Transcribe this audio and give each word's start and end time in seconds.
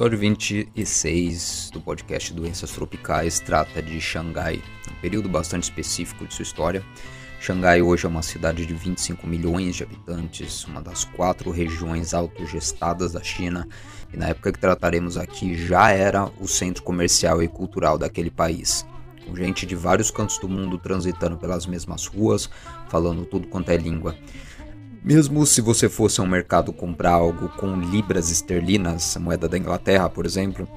episódio 0.00 0.18
26 0.18 1.68
do 1.74 1.78
podcast 1.82 2.32
Doenças 2.32 2.70
Tropicais 2.70 3.38
trata 3.38 3.82
de 3.82 4.00
Xangai, 4.00 4.62
um 4.90 4.94
período 5.02 5.28
bastante 5.28 5.64
específico 5.64 6.26
de 6.26 6.32
sua 6.32 6.42
história. 6.42 6.82
Xangai 7.38 7.82
hoje 7.82 8.06
é 8.06 8.08
uma 8.08 8.22
cidade 8.22 8.64
de 8.64 8.72
25 8.72 9.26
milhões 9.26 9.76
de 9.76 9.82
habitantes, 9.82 10.64
uma 10.64 10.80
das 10.80 11.04
quatro 11.04 11.50
regiões 11.50 12.14
autogestadas 12.14 13.12
da 13.12 13.22
China, 13.22 13.68
e 14.10 14.16
na 14.16 14.28
época 14.28 14.52
que 14.52 14.58
trataremos 14.58 15.18
aqui 15.18 15.54
já 15.54 15.90
era 15.90 16.30
o 16.40 16.48
centro 16.48 16.82
comercial 16.82 17.42
e 17.42 17.48
cultural 17.48 17.98
daquele 17.98 18.30
país. 18.30 18.86
Com 19.26 19.36
gente 19.36 19.66
de 19.66 19.74
vários 19.74 20.10
cantos 20.10 20.38
do 20.38 20.48
mundo 20.48 20.78
transitando 20.78 21.36
pelas 21.36 21.66
mesmas 21.66 22.06
ruas, 22.06 22.48
falando 22.88 23.26
tudo 23.26 23.48
quanto 23.48 23.68
é 23.68 23.76
língua. 23.76 24.16
Mesmo 25.02 25.46
se 25.46 25.62
você 25.62 25.88
fosse 25.88 26.20
ao 26.20 26.26
mercado 26.26 26.74
comprar 26.74 27.12
algo 27.12 27.48
com 27.56 27.74
libras 27.74 28.30
esterlinas, 28.30 29.16
a 29.16 29.20
moeda 29.20 29.48
da 29.48 29.56
Inglaterra, 29.56 30.10
por 30.10 30.26
exemplo, 30.26 30.68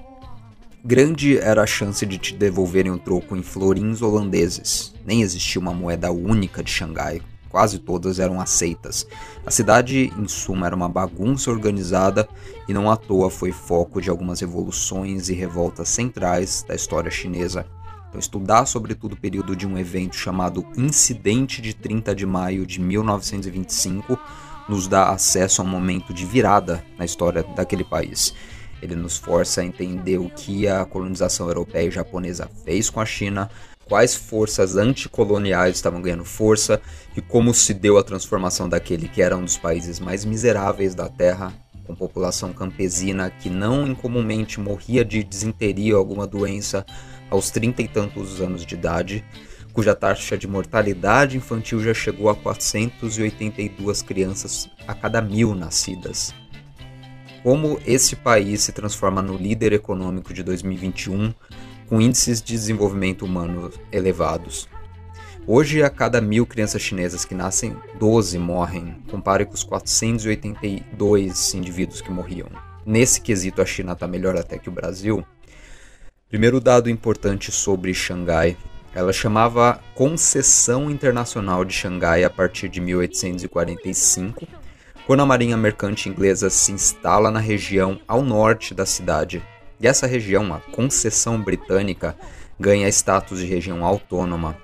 grande 0.84 1.38
era 1.38 1.62
a 1.62 1.68
chance 1.68 2.06
de 2.06 2.18
te 2.18 2.34
devolverem 2.34 2.90
o 2.90 2.98
troco 2.98 3.36
em 3.36 3.44
florins 3.44 4.02
holandeses. 4.02 4.94
Nem 5.06 5.22
existia 5.22 5.60
uma 5.60 5.74
moeda 5.74 6.10
única 6.10 6.64
de 6.64 6.72
Xangai, 6.72 7.22
quase 7.50 7.80
todas 7.80 8.18
eram 8.18 8.40
aceitas. 8.40 9.06
A 9.46 9.52
cidade, 9.52 10.14
em 10.18 10.26
suma, 10.26 10.68
era 10.68 10.76
uma 10.76 10.88
bagunça 10.88 11.52
organizada 11.52 12.26
e 12.66 12.74
não 12.74 12.90
à 12.90 12.96
toa 12.96 13.30
foi 13.30 13.52
foco 13.52 14.02
de 14.02 14.10
algumas 14.10 14.40
revoluções 14.40 15.28
e 15.28 15.34
revoltas 15.34 15.90
centrais 15.90 16.64
da 16.66 16.74
história 16.74 17.12
chinesa. 17.12 17.66
Então, 18.14 18.20
estudar 18.20 18.68
sobretudo 18.68 19.14
o 19.14 19.18
período 19.18 19.56
de 19.56 19.66
um 19.66 19.76
evento 19.76 20.16
chamado 20.16 20.64
Incidente 20.78 21.60
de 21.64 21.74
30 21.74 22.14
de 22.14 22.28
maio 22.28 22.64
de 22.64 22.80
1925 22.80 24.20
nos 24.70 24.88
dá 24.88 25.10
acesso 25.10 25.64
a 25.64 25.66
um 25.66 25.68
momento 25.68 26.14
de 26.14 26.24
virada 26.24 26.86
na 26.96 27.06
história 27.06 27.42
daquele 27.42 27.84
país. 27.84 28.32
Ele 28.84 28.96
nos 28.96 29.18
força 29.18 29.62
a 29.62 29.66
entender 29.66 30.20
o 30.20 30.30
que 30.30 30.68
a 30.68 30.86
colonização 30.86 31.48
europeia 31.48 31.88
e 31.88 31.92
japonesa 31.92 32.48
fez 32.64 32.88
com 32.88 33.02
a 33.02 33.06
China, 33.06 33.50
quais 33.86 34.14
forças 34.14 34.78
anticoloniais 34.78 35.76
estavam 35.78 36.00
ganhando 36.00 36.24
força 36.24 36.80
e 37.18 37.22
como 37.22 37.52
se 37.52 37.74
deu 37.74 37.98
a 37.98 38.04
transformação 38.04 38.70
daquele 38.70 39.08
que 39.08 39.24
era 39.24 39.36
um 39.36 39.44
dos 39.44 39.58
países 39.58 40.00
mais 40.00 40.24
miseráveis 40.24 40.94
da 40.94 41.10
Terra, 41.10 41.52
com 41.84 41.96
população 41.96 42.54
campesina 42.54 43.32
que 43.32 43.50
não 43.50 43.88
incomumente 43.88 44.60
morria 44.60 45.04
de 45.04 45.24
desinteria 45.24 45.96
ou 45.96 46.00
alguma 46.00 46.28
doença 46.28 46.86
aos 47.34 47.50
trinta 47.50 47.82
e 47.82 47.88
tantos 47.88 48.40
anos 48.40 48.64
de 48.64 48.76
idade, 48.76 49.26
cuja 49.74 49.96
taxa 49.96 50.38
de 50.38 50.48
mortalidade 50.48 51.36
infantil 51.36 51.82
já 51.82 51.92
chegou 51.92 52.30
a 52.30 52.36
482 52.36 54.04
crianças 54.04 54.70
a 54.88 54.94
cada 54.94 55.20
mil 55.20 55.56
nascidas. 55.56 56.32
Como 57.42 57.80
esse 57.88 58.16
país 58.16 58.62
se 58.62 58.72
transforma 58.72 59.20
no 59.20 59.36
líder 59.36 59.74
econômico 59.74 60.32
de 60.32 60.44
2021, 60.44 61.34
com 61.88 62.00
índices 62.00 62.40
de 62.40 62.54
desenvolvimento 62.54 63.26
humano 63.26 63.72
elevados. 63.92 64.70
Hoje, 65.48 65.82
a 65.82 65.90
cada 65.90 66.22
mil 66.22 66.46
crianças 66.46 66.84
chinesas 66.84 67.26
que 67.26 67.34
nascem, 67.34 67.76
12 68.00 68.38
morrem, 68.38 68.96
compare 69.10 69.44
com 69.44 69.56
os 69.56 69.64
482 69.64 71.56
indivíduos 71.56 72.00
que 72.00 72.12
morriam. 72.12 72.48
Nesse 72.86 73.20
quesito, 73.20 73.60
a 73.62 73.66
China 73.66 73.94
está 73.94 74.08
melhor 74.08 74.38
até 74.38 74.60
que 74.60 74.70
o 74.70 74.72
Brasil, 74.72 75.26
Primeiro 76.34 76.60
dado 76.60 76.90
importante 76.90 77.52
sobre 77.52 77.94
Xangai. 77.94 78.58
Ela 78.92 79.14
chamava 79.14 79.80
Concessão 79.94 80.90
Internacional 80.90 81.64
de 81.64 81.72
Xangai 81.72 82.24
a 82.24 82.30
partir 82.30 82.70
de 82.70 82.82
1845, 82.82 84.48
quando 85.06 85.20
a 85.20 85.28
Marinha 85.28 85.56
Mercante 85.56 86.10
Inglesa 86.10 86.50
se 86.50 86.72
instala 86.72 87.30
na 87.30 87.40
região 87.40 88.02
ao 88.08 88.24
norte 88.24 88.74
da 88.74 88.84
cidade. 88.84 89.44
E 89.80 89.88
essa 89.88 90.08
região, 90.08 90.52
a 90.56 90.60
Concessão 90.60 91.40
Britânica, 91.40 92.18
ganha 92.60 92.90
status 92.90 93.38
de 93.38 93.46
região 93.46 93.86
autônoma. 93.86 94.58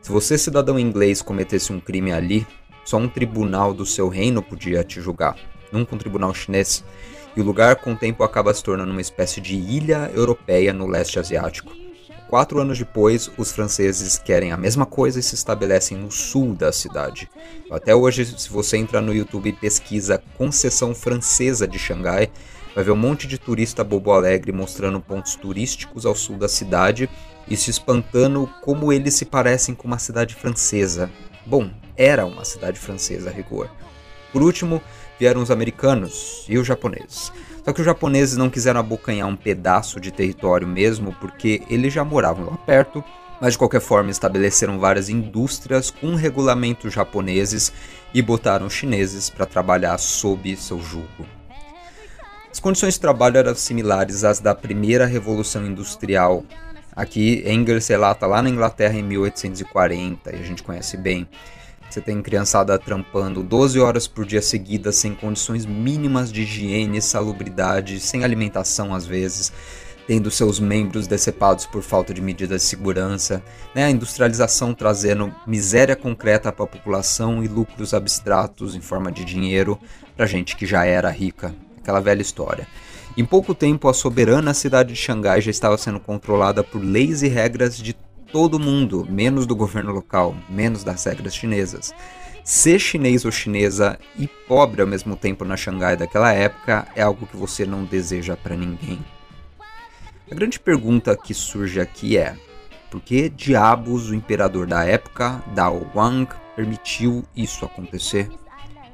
Se 0.00 0.12
você, 0.12 0.38
cidadão 0.38 0.78
inglês, 0.78 1.22
cometesse 1.22 1.72
um 1.72 1.80
crime 1.80 2.12
ali, 2.12 2.46
só 2.84 2.98
um 2.98 3.08
tribunal 3.08 3.74
do 3.74 3.84
seu 3.84 4.08
reino 4.08 4.40
podia 4.40 4.84
te 4.84 5.00
julgar, 5.00 5.36
nunca 5.72 5.92
um 5.92 5.98
tribunal 5.98 6.32
chinês 6.32 6.84
e 7.36 7.40
o 7.40 7.44
lugar 7.44 7.76
com 7.76 7.92
o 7.92 7.96
tempo 7.96 8.24
acaba 8.24 8.54
se 8.54 8.64
tornando 8.64 8.90
uma 8.90 9.00
espécie 9.00 9.40
de 9.40 9.54
ilha 9.54 10.10
europeia 10.14 10.72
no 10.72 10.86
leste 10.86 11.18
asiático. 11.18 11.70
Quatro 12.28 12.58
anos 12.58 12.76
depois, 12.76 13.30
os 13.38 13.52
franceses 13.52 14.18
querem 14.18 14.50
a 14.50 14.56
mesma 14.56 14.84
coisa 14.84 15.20
e 15.20 15.22
se 15.22 15.36
estabelecem 15.36 15.96
no 15.96 16.10
sul 16.10 16.54
da 16.54 16.72
cidade. 16.72 17.30
Até 17.70 17.94
hoje, 17.94 18.24
se 18.24 18.50
você 18.50 18.76
entrar 18.76 19.00
no 19.00 19.14
YouTube 19.14 19.48
e 19.48 19.52
pesquisa 19.52 20.20
Concessão 20.36 20.92
Francesa 20.92 21.68
de 21.68 21.78
Xangai, 21.78 22.30
vai 22.74 22.82
ver 22.82 22.90
um 22.90 22.96
monte 22.96 23.28
de 23.28 23.38
turista 23.38 23.84
bobo 23.84 24.10
alegre 24.10 24.50
mostrando 24.50 25.00
pontos 25.00 25.36
turísticos 25.36 26.04
ao 26.04 26.16
sul 26.16 26.36
da 26.36 26.48
cidade 26.48 27.08
e 27.48 27.56
se 27.56 27.70
espantando 27.70 28.50
como 28.60 28.92
eles 28.92 29.14
se 29.14 29.24
parecem 29.24 29.74
com 29.74 29.86
uma 29.86 29.98
cidade 29.98 30.34
francesa. 30.34 31.08
Bom, 31.46 31.70
era 31.96 32.26
uma 32.26 32.44
cidade 32.44 32.78
francesa 32.80 33.30
a 33.30 33.32
rigor. 33.32 33.70
Por 34.32 34.42
último, 34.42 34.82
vieram 35.18 35.42
os 35.42 35.50
americanos 35.50 36.44
e 36.48 36.58
os 36.58 36.66
japoneses. 36.66 37.32
Só 37.64 37.72
que 37.72 37.80
os 37.80 37.86
japoneses 37.86 38.36
não 38.36 38.48
quiseram 38.48 38.80
abocanhar 38.80 39.26
um 39.26 39.36
pedaço 39.36 40.00
de 40.00 40.12
território 40.12 40.68
mesmo, 40.68 41.12
porque 41.20 41.62
eles 41.68 41.92
já 41.92 42.04
moravam 42.04 42.46
lá 42.46 42.56
perto, 42.58 43.02
mas 43.40 43.54
de 43.54 43.58
qualquer 43.58 43.80
forma 43.80 44.10
estabeleceram 44.10 44.78
várias 44.78 45.08
indústrias 45.08 45.90
com 45.90 46.14
regulamentos 46.14 46.92
japoneses 46.92 47.72
e 48.14 48.22
botaram 48.22 48.66
os 48.66 48.72
chineses 48.72 49.28
para 49.28 49.46
trabalhar 49.46 49.98
sob 49.98 50.56
seu 50.56 50.80
jugo. 50.80 51.26
As 52.50 52.60
condições 52.60 52.94
de 52.94 53.00
trabalho 53.00 53.36
eram 53.36 53.54
similares 53.54 54.24
às 54.24 54.40
da 54.40 54.54
primeira 54.54 55.04
revolução 55.04 55.66
industrial. 55.66 56.42
Aqui 56.94 57.44
Engels 57.46 57.86
relata 57.86 58.26
lá 58.26 58.40
na 58.40 58.48
Inglaterra 58.48 58.96
em 58.96 59.02
1840, 59.02 60.34
e 60.34 60.40
a 60.40 60.42
gente 60.42 60.62
conhece 60.62 60.96
bem. 60.96 61.28
Você 61.88 62.00
tem 62.00 62.20
criançada 62.20 62.78
trampando 62.78 63.42
12 63.42 63.78
horas 63.80 64.06
por 64.06 64.26
dia 64.26 64.42
seguidas, 64.42 64.96
sem 64.96 65.14
condições 65.14 65.64
mínimas 65.64 66.32
de 66.32 66.42
higiene, 66.42 67.00
salubridade, 67.00 68.00
sem 68.00 68.24
alimentação 68.24 68.94
às 68.94 69.06
vezes, 69.06 69.52
tendo 70.06 70.30
seus 70.30 70.60
membros 70.60 71.06
decepados 71.06 71.66
por 71.66 71.82
falta 71.82 72.12
de 72.12 72.20
medidas 72.20 72.62
de 72.62 72.68
segurança, 72.68 73.42
né? 73.74 73.84
a 73.84 73.90
industrialização 73.90 74.74
trazendo 74.74 75.34
miséria 75.46 75.96
concreta 75.96 76.52
para 76.52 76.64
a 76.64 76.68
população 76.68 77.42
e 77.42 77.48
lucros 77.48 77.94
abstratos 77.94 78.74
em 78.74 78.80
forma 78.80 79.10
de 79.10 79.24
dinheiro 79.24 79.78
para 80.16 80.26
gente 80.26 80.56
que 80.56 80.66
já 80.66 80.84
era 80.84 81.10
rica. 81.10 81.54
Aquela 81.78 82.00
velha 82.00 82.22
história. 82.22 82.66
Em 83.16 83.24
pouco 83.24 83.54
tempo, 83.54 83.88
a 83.88 83.94
soberana 83.94 84.52
cidade 84.52 84.92
de 84.92 84.96
Xangai 84.96 85.40
já 85.40 85.50
estava 85.50 85.78
sendo 85.78 85.98
controlada 85.98 86.62
por 86.62 86.84
leis 86.84 87.22
e 87.22 87.28
regras 87.28 87.78
de 87.78 87.96
todo 88.32 88.58
mundo, 88.58 89.06
menos 89.08 89.46
do 89.46 89.54
governo 89.54 89.92
local, 89.92 90.34
menos 90.48 90.82
das 90.82 91.04
regras 91.04 91.34
chinesas. 91.34 91.94
Ser 92.44 92.78
chinês 92.78 93.24
ou 93.24 93.32
chinesa 93.32 93.98
e 94.18 94.28
pobre 94.28 94.80
ao 94.80 94.86
mesmo 94.86 95.16
tempo 95.16 95.44
na 95.44 95.56
Xangai 95.56 95.96
daquela 95.96 96.32
época 96.32 96.86
é 96.94 97.02
algo 97.02 97.26
que 97.26 97.36
você 97.36 97.64
não 97.64 97.84
deseja 97.84 98.36
para 98.36 98.56
ninguém. 98.56 99.04
A 100.30 100.34
grande 100.34 100.58
pergunta 100.58 101.16
que 101.16 101.34
surge 101.34 101.80
aqui 101.80 102.16
é: 102.16 102.36
por 102.90 103.00
que 103.00 103.28
diabos 103.28 104.10
o 104.10 104.14
imperador 104.14 104.66
da 104.66 104.84
época, 104.84 105.42
Dao 105.54 105.90
Wang, 105.94 106.28
permitiu 106.54 107.24
isso 107.36 107.64
acontecer? 107.64 108.30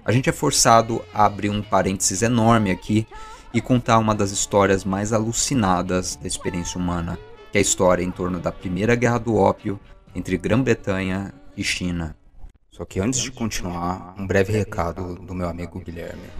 A 0.05 0.13
gente 0.13 0.29
é 0.29 0.33
forçado 0.33 1.03
a 1.13 1.27
abrir 1.27 1.51
um 1.51 1.63
parênteses 1.63 2.23
enorme 2.23 2.71
aqui 2.71 3.07
e 3.53 3.61
contar 3.61 3.99
uma 3.99 4.15
das 4.15 4.31
histórias 4.31 4.85
mais 4.85 5.13
alucinadas 5.13 6.17
da 6.17 6.27
experiência 6.27 6.79
humana 6.79 7.19
que 7.53 7.59
é 7.59 7.61
a 7.61 7.63
história 7.63 8.03
em 8.03 8.11
torno 8.11 8.41
da 8.41 8.51
Primeira 8.51 8.95
Guerra 8.95 9.19
do 9.19 9.37
Ópio 9.37 9.79
entre 10.15 10.39
Grã-Bretanha 10.39 11.35
e 11.55 11.63
China. 11.63 12.17
Só 12.71 12.87
que 12.87 12.99
antes 12.99 13.21
de 13.21 13.31
continuar, 13.31 14.15
um 14.19 14.27
breve 14.27 14.55
recado 14.55 15.17
do 15.17 15.35
meu 15.35 15.47
amigo 15.47 15.79
Guilherme. 15.79 16.31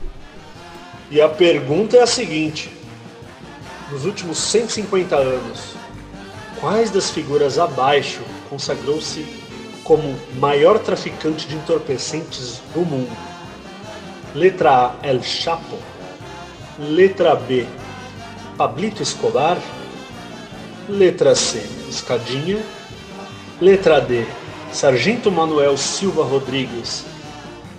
E 1.11 1.21
a 1.21 1.29
pergunta 1.29 1.99
é 1.99 2.03
a 2.03 2.07
seguinte: 2.07 2.73
nos 3.91 4.07
últimos 4.07 4.39
150 4.39 5.15
anos, 5.15 5.75
quais 6.59 6.91
das 6.91 7.11
figuras 7.11 7.59
abaixo 7.59 8.23
consagrou-se 8.49 9.27
como 9.85 10.19
maior 10.41 10.79
traficante 10.79 11.47
de 11.47 11.57
entorpecentes 11.57 12.63
do 12.73 12.81
mundo? 12.81 13.15
Letra 14.35 14.97
A, 15.03 15.07
El 15.07 15.23
Chapo. 15.23 15.77
Letra 16.79 17.35
B, 17.35 17.67
Pablito 18.57 19.03
Escobar. 19.03 19.59
Letra 20.89 21.35
C, 21.35 21.63
Escadinha. 21.89 22.63
Letra 23.61 24.01
D, 24.01 24.27
Sargento 24.73 25.31
Manuel 25.31 25.77
Silva 25.77 26.25
Rodrigues. 26.25 27.05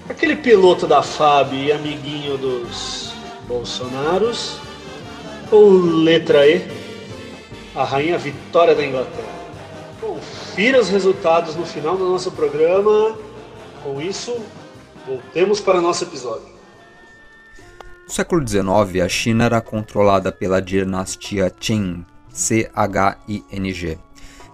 Aquele 0.08 0.36
piloto 0.36 0.88
da 0.88 1.02
FAB 1.04 1.54
e 1.54 1.72
amiguinho 1.72 2.38
dos 2.38 3.14
Bolsonaros. 3.48 4.58
Ou 5.52 5.72
letra 5.72 6.48
E, 6.48 6.66
a 7.76 7.84
Rainha 7.84 8.18
Vitória 8.18 8.74
da 8.74 8.86
Inglaterra. 8.86 9.34
Confira 10.00 10.80
os 10.80 10.90
resultados 10.90 11.56
no 11.56 11.66
final 11.66 11.98
do 11.98 12.10
nosso 12.10 12.32
programa. 12.32 13.18
Com 13.84 14.02
isso, 14.02 14.34
voltemos 15.06 15.60
para 15.60 15.82
nosso 15.82 16.06
episódio. 16.06 16.48
século 18.08 18.48
XIX, 18.48 19.04
a 19.04 19.10
China 19.10 19.46
era 19.46 19.60
controlada 19.60 20.32
pela 20.32 20.62
dinastia 20.62 21.50
Qing, 21.50 22.06
C-H-I-N-G. 22.34 23.98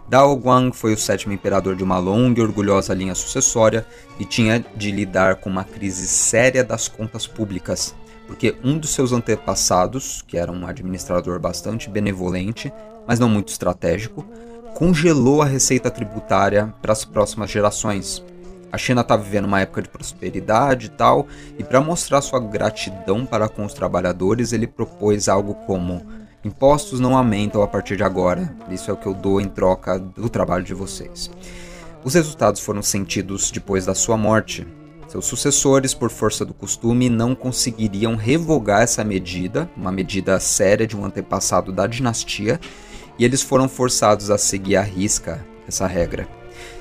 Dao 0.09 0.35
Guang 0.35 0.75
foi 0.75 0.93
o 0.93 0.97
sétimo 0.97 1.33
imperador 1.33 1.75
de 1.75 1.83
uma 1.83 1.99
longa 1.99 2.39
e 2.39 2.43
orgulhosa 2.43 2.93
linha 2.93 3.13
sucessória 3.13 3.85
e 4.19 4.25
tinha 4.25 4.65
de 4.75 4.91
lidar 4.91 5.35
com 5.35 5.49
uma 5.49 5.63
crise 5.63 6.07
séria 6.07 6.63
das 6.63 6.87
contas 6.87 7.27
públicas, 7.27 7.95
porque 8.27 8.55
um 8.63 8.77
dos 8.77 8.89
seus 8.89 9.11
antepassados, 9.11 10.23
que 10.27 10.35
era 10.35 10.51
um 10.51 10.65
administrador 10.65 11.39
bastante 11.39 11.89
benevolente, 11.89 12.73
mas 13.07 13.19
não 13.19 13.29
muito 13.29 13.49
estratégico, 13.49 14.25
congelou 14.73 15.41
a 15.41 15.45
receita 15.45 15.91
tributária 15.91 16.73
para 16.81 16.91
as 16.91 17.05
próximas 17.05 17.51
gerações. 17.51 18.23
A 18.71 18.77
China 18.77 19.01
está 19.01 19.15
vivendo 19.15 19.45
uma 19.45 19.61
época 19.61 19.81
de 19.81 19.89
prosperidade 19.89 20.87
e 20.87 20.89
tal, 20.89 21.27
e 21.57 21.63
para 21.63 21.81
mostrar 21.81 22.21
sua 22.21 22.39
gratidão 22.39 23.25
para 23.25 23.47
com 23.47 23.63
os 23.63 23.73
trabalhadores, 23.73 24.53
ele 24.53 24.67
propôs 24.67 25.27
algo 25.27 25.53
como 25.65 26.05
Impostos 26.43 27.01
não 27.01 27.17
aumentam 27.17 27.61
a 27.61 27.67
partir 27.67 27.97
de 27.97 28.03
agora. 28.03 28.55
Isso 28.69 28.89
é 28.89 28.93
o 28.93 28.97
que 28.97 29.07
eu 29.07 29.13
dou 29.13 29.41
em 29.41 29.47
troca 29.47 29.99
do 29.99 30.29
trabalho 30.29 30.63
de 30.63 30.73
vocês. 30.73 31.29
Os 32.01 32.13
resultados 32.13 32.61
foram 32.61 32.81
sentidos 32.81 33.51
depois 33.51 33.85
da 33.85 33.93
sua 33.93 34.15
morte. 34.15 34.65
Seus 35.09 35.25
sucessores, 35.25 35.93
por 35.93 36.09
força 36.09 36.45
do 36.45 36.53
costume, 36.53 37.09
não 37.09 37.35
conseguiriam 37.35 38.15
revogar 38.15 38.83
essa 38.83 39.03
medida, 39.03 39.69
uma 39.75 39.91
medida 39.91 40.39
séria 40.39 40.87
de 40.87 40.95
um 40.95 41.03
antepassado 41.03 41.73
da 41.73 41.85
dinastia, 41.87 42.59
e 43.17 43.25
eles 43.25 43.41
foram 43.41 43.67
forçados 43.67 44.29
a 44.29 44.37
seguir 44.37 44.77
à 44.77 44.81
risca 44.81 45.45
essa 45.67 45.87
regra. 45.87 46.25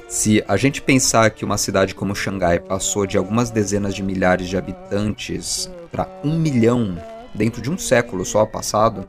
Se 0.09 0.45
a 0.47 0.57
gente 0.57 0.81
pensar 0.81 1.31
que 1.31 1.45
uma 1.45 1.59
cidade 1.59 1.95
como 1.95 2.15
Xangai 2.15 2.61
passou 2.61 3.07
de 3.07 3.19
algumas 3.19 3.51
dezenas 3.51 3.95
de 3.95 4.03
milhares 4.03 4.49
de 4.49 4.57
habitantes 4.57 5.69
para 5.91 6.09
um 6.23 6.39
milhão 6.39 6.97
dentro 7.35 7.61
de 7.61 7.71
um 7.71 7.77
século 7.77 8.25
só 8.25 8.47
passado, 8.47 9.09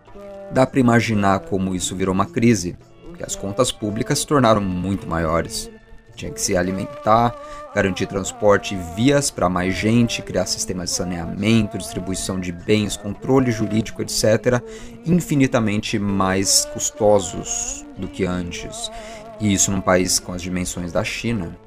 Dá 0.52 0.66
para 0.66 0.80
imaginar 0.80 1.40
como 1.42 1.76
isso 1.76 1.96
virou 1.96 2.14
uma 2.14 2.26
crise, 2.26 2.78
porque 3.04 3.24
as 3.24 3.36
contas 3.36 3.72
públicas 3.72 4.20
se 4.20 4.28
tornaram 4.28 4.62
muito 4.62 5.08
maiores. 5.08 5.70
Tinha 6.16 6.32
que 6.32 6.42
se 6.42 6.58
alimentar, 6.58 7.34
garantir 7.74 8.06
transporte 8.06 8.76
e 8.76 8.96
vias 8.96 9.32
para 9.32 9.48
mais 9.48 9.74
gente, 9.76 10.22
criar 10.22 10.46
sistemas 10.48 10.90
de 10.90 10.96
saneamento, 10.96 11.78
distribuição 11.78 12.40
de 12.40 12.52
bens, 12.52 12.98
controle 12.98 13.52
jurídico, 13.52 14.02
etc., 14.02 14.62
infinitamente 15.06 15.98
mais 15.98 16.66
custosos 16.74 17.86
do 17.98 18.08
que 18.08 18.26
antes. 18.26 18.92
E 19.40 19.54
isso 19.54 19.72
num 19.72 19.80
país 19.80 20.20
com 20.20 20.34
as 20.34 20.42
dimensões 20.42 20.92
da 20.92 21.04
China. 21.04 21.58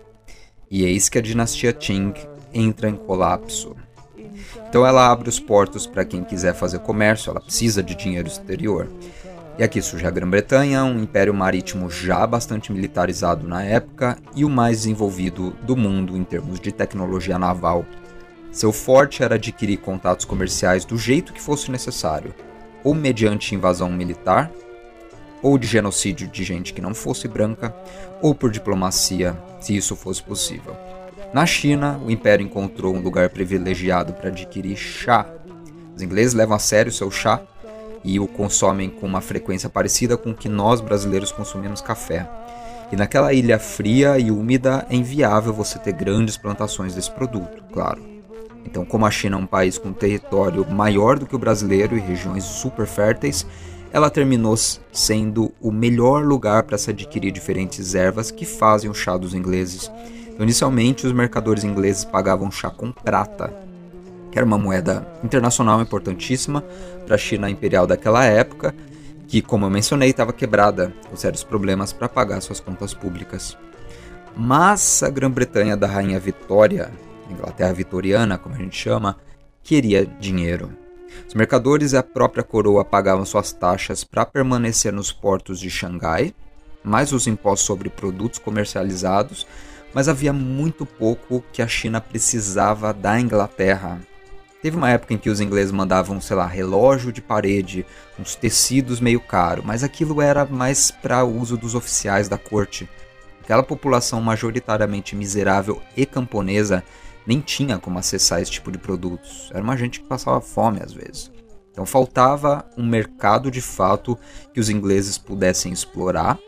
E 0.70 0.84
eis 0.84 1.08
que 1.08 1.19
a 1.19 1.23
dinastia 1.23 1.73
Qing 1.73 2.12
entra 2.52 2.88
em 2.88 2.96
colapso. 2.96 3.75
Então 4.69 4.87
ela 4.87 5.11
abre 5.11 5.29
os 5.29 5.38
portos 5.38 5.87
para 5.87 6.05
quem 6.05 6.25
quiser 6.25 6.55
fazer 6.55 6.79
comércio, 6.81 7.31
ela 7.31 7.40
precisa 7.40 7.82
de 7.82 7.94
dinheiro 7.94 8.29
exterior. 8.29 8.88
E 9.58 9.62
aqui 9.62 9.82
surge 9.82 10.06
a 10.06 10.11
Grã-Bretanha, 10.11 10.82
um 10.84 11.02
império 11.02 11.34
marítimo 11.34 11.90
já 11.90 12.26
bastante 12.26 12.73
militarizado 12.73 13.46
na 13.46 13.62
época 13.62 14.17
e 14.34 14.44
o 14.44 14.49
mais 14.49 14.79
desenvolvido 14.79 15.50
do 15.62 15.76
mundo 15.76 16.17
em 16.17 16.25
termos 16.25 16.58
de 16.58 16.73
tecnologia 16.73 17.38
naval. 17.38 17.84
Seu 18.50 18.73
forte 18.73 19.23
era 19.23 19.34
adquirir 19.34 19.79
contatos 19.79 20.25
comerciais 20.25 20.84
do 20.84 20.96
jeito 20.96 21.32
que 21.32 21.40
fosse 21.40 21.70
necessário, 21.70 22.34
ou 22.82 22.94
mediante 22.94 23.55
invasão 23.55 23.90
militar, 23.90 24.50
ou 25.43 25.58
de 25.58 25.67
genocídio 25.67 26.29
de 26.29 26.44
gente 26.44 26.73
que 26.73 26.81
não 26.81 26.94
fosse 26.94 27.26
branca, 27.29 27.75
ou 28.23 28.34
por 28.34 28.50
diplomacia, 28.50 29.37
se 29.61 29.76
isso 29.76 29.96
fosse 29.96 30.23
possível. 30.23 30.76
Na 31.32 31.46
China, 31.46 31.99
o 32.05 32.11
império 32.11 32.44
encontrou 32.44 32.94
um 32.94 33.00
lugar 33.00 33.31
privilegiado 33.31 34.12
para 34.12 34.29
adquirir 34.29 34.76
chá. 34.76 35.26
Os 35.96 36.02
ingleses 36.02 36.34
levam 36.34 36.55
a 36.55 36.58
sério 36.58 36.93
seu 36.93 37.11
chá 37.11 37.40
e 38.05 38.20
o 38.20 38.26
consomem 38.26 38.90
com 38.90 39.06
uma 39.06 39.23
frequência 39.23 39.70
parecida 39.70 40.19
com 40.19 40.34
que 40.34 40.46
nós 40.46 40.82
brasileiros 40.82 41.32
consumimos 41.32 41.81
café. 41.81 42.29
E 42.93 42.96
naquela 42.96 43.32
ilha 43.32 43.58
fria 43.58 44.19
e 44.19 44.31
úmida 44.31 44.87
é 44.90 44.94
inviável 44.94 45.55
você 45.55 45.79
ter 45.79 45.93
grandes 45.93 46.37
plantações 46.37 46.94
desse 46.94 47.11
produto, 47.11 47.64
claro. 47.73 48.02
Então, 48.67 48.84
como 48.84 49.06
a 49.06 49.11
China 49.11 49.37
é 49.37 49.40
um 49.40 49.46
país 49.46 49.79
com 49.79 49.90
território 49.90 50.70
maior 50.70 51.19
do 51.19 51.25
que 51.25 51.34
o 51.34 51.38
brasileiro 51.38 51.96
e 51.96 52.00
regiões 52.00 52.44
super 52.44 52.87
férteis, 52.87 53.46
ela 53.90 54.11
terminou 54.11 54.55
sendo 54.93 55.50
o 55.62 55.73
melhor 55.73 56.25
lugar 56.25 56.64
para 56.64 56.76
se 56.76 56.90
adquirir 56.90 57.32
diferentes 57.32 57.94
ervas 57.94 58.31
que 58.31 58.44
fazem 58.44 58.90
o 58.90 58.94
chá 58.94 59.17
dos 59.17 59.32
ingleses 59.32 59.90
então, 60.32 60.44
inicialmente, 60.44 61.06
os 61.06 61.12
mercadores 61.12 61.62
ingleses 61.62 62.05
pagavam 62.05 62.50
chá 62.50 62.70
com 62.70 62.90
prata, 62.90 63.52
que 64.31 64.38
era 64.38 64.46
uma 64.46 64.58
moeda 64.58 65.06
internacional 65.23 65.81
importantíssima 65.82 66.64
para 67.05 67.17
a 67.17 67.19
China 67.19 67.50
imperial 67.50 67.87
daquela 67.87 68.25
época, 68.25 68.75
que, 69.29 69.43
como 69.43 69.67
eu 69.67 69.70
mencionei, 69.70 70.11
estava 70.11 70.32
quebrada, 70.32 70.93
com 71.08 71.17
sérios 71.17 71.44
problemas 71.44 71.93
para 71.93 72.08
pagar 72.08 72.40
suas 72.40 72.61
contas 72.61 72.94
públicas. 72.94 73.56
Mas 74.34 75.02
a 75.02 75.11
Grã-Bretanha 75.11 75.76
da 75.76 75.87
Rainha 75.87 76.19
Vitória, 76.19 76.90
Inglaterra 77.31 77.73
vitoriana, 77.73 78.38
como 78.38 78.55
a 78.55 78.58
gente 78.58 78.76
chama, 78.76 79.19
queria 79.62 80.06
dinheiro. 80.06 80.70
Os 81.29 81.34
mercadores 81.34 81.93
e 81.93 81.96
a 81.96 82.02
própria 82.02 82.43
coroa 82.43 82.84
pagavam 82.84 83.25
suas 83.26 83.52
taxas 83.52 84.02
para 84.02 84.25
permanecer 84.25 84.93
nos 84.93 85.12
portos 85.12 85.61
de 85.61 85.69
Xangai, 85.69 86.34
mais 86.82 87.12
os 87.12 87.26
impostos 87.26 87.67
sobre 87.67 87.90
produtos 87.90 88.38
comercializados 88.38 89.46
mas 89.94 90.08
havia 90.08 90.32
muito 90.32 90.84
pouco 90.86 91.44
que 91.52 91.62
a 91.62 91.68
China 91.68 92.00
precisava 92.00 92.92
da 92.92 93.20
Inglaterra. 93.20 94.00
Teve 94.62 94.76
uma 94.76 94.90
época 94.90 95.12
em 95.12 95.18
que 95.18 95.28
os 95.28 95.40
ingleses 95.40 95.72
mandavam, 95.72 96.20
sei 96.20 96.36
lá, 96.36 96.46
relógio 96.46 97.12
de 97.12 97.20
parede, 97.20 97.84
uns 98.18 98.36
tecidos 98.36 99.00
meio 99.00 99.20
caro, 99.20 99.62
mas 99.64 99.82
aquilo 99.82 100.22
era 100.22 100.46
mais 100.46 100.90
para 100.90 101.24
uso 101.24 101.56
dos 101.56 101.74
oficiais 101.74 102.28
da 102.28 102.38
corte. 102.38 102.88
Aquela 103.42 103.64
população 103.64 104.20
majoritariamente 104.20 105.16
miserável 105.16 105.82
e 105.96 106.06
camponesa 106.06 106.84
nem 107.26 107.40
tinha 107.40 107.78
como 107.78 107.98
acessar 107.98 108.40
esse 108.40 108.52
tipo 108.52 108.70
de 108.70 108.78
produtos. 108.78 109.50
Era 109.52 109.62
uma 109.62 109.76
gente 109.76 110.00
que 110.00 110.06
passava 110.06 110.40
fome 110.40 110.80
às 110.80 110.92
vezes. 110.92 111.30
Então 111.72 111.86
faltava 111.86 112.64
um 112.76 112.86
mercado 112.86 113.50
de 113.50 113.60
fato 113.60 114.16
que 114.52 114.60
os 114.60 114.68
ingleses 114.68 115.18
pudessem 115.18 115.72
explorar 115.72 116.38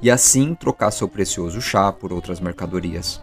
e 0.00 0.10
assim 0.10 0.54
trocar 0.54 0.90
seu 0.90 1.08
precioso 1.08 1.60
chá 1.60 1.92
por 1.92 2.12
outras 2.12 2.40
mercadorias. 2.40 3.20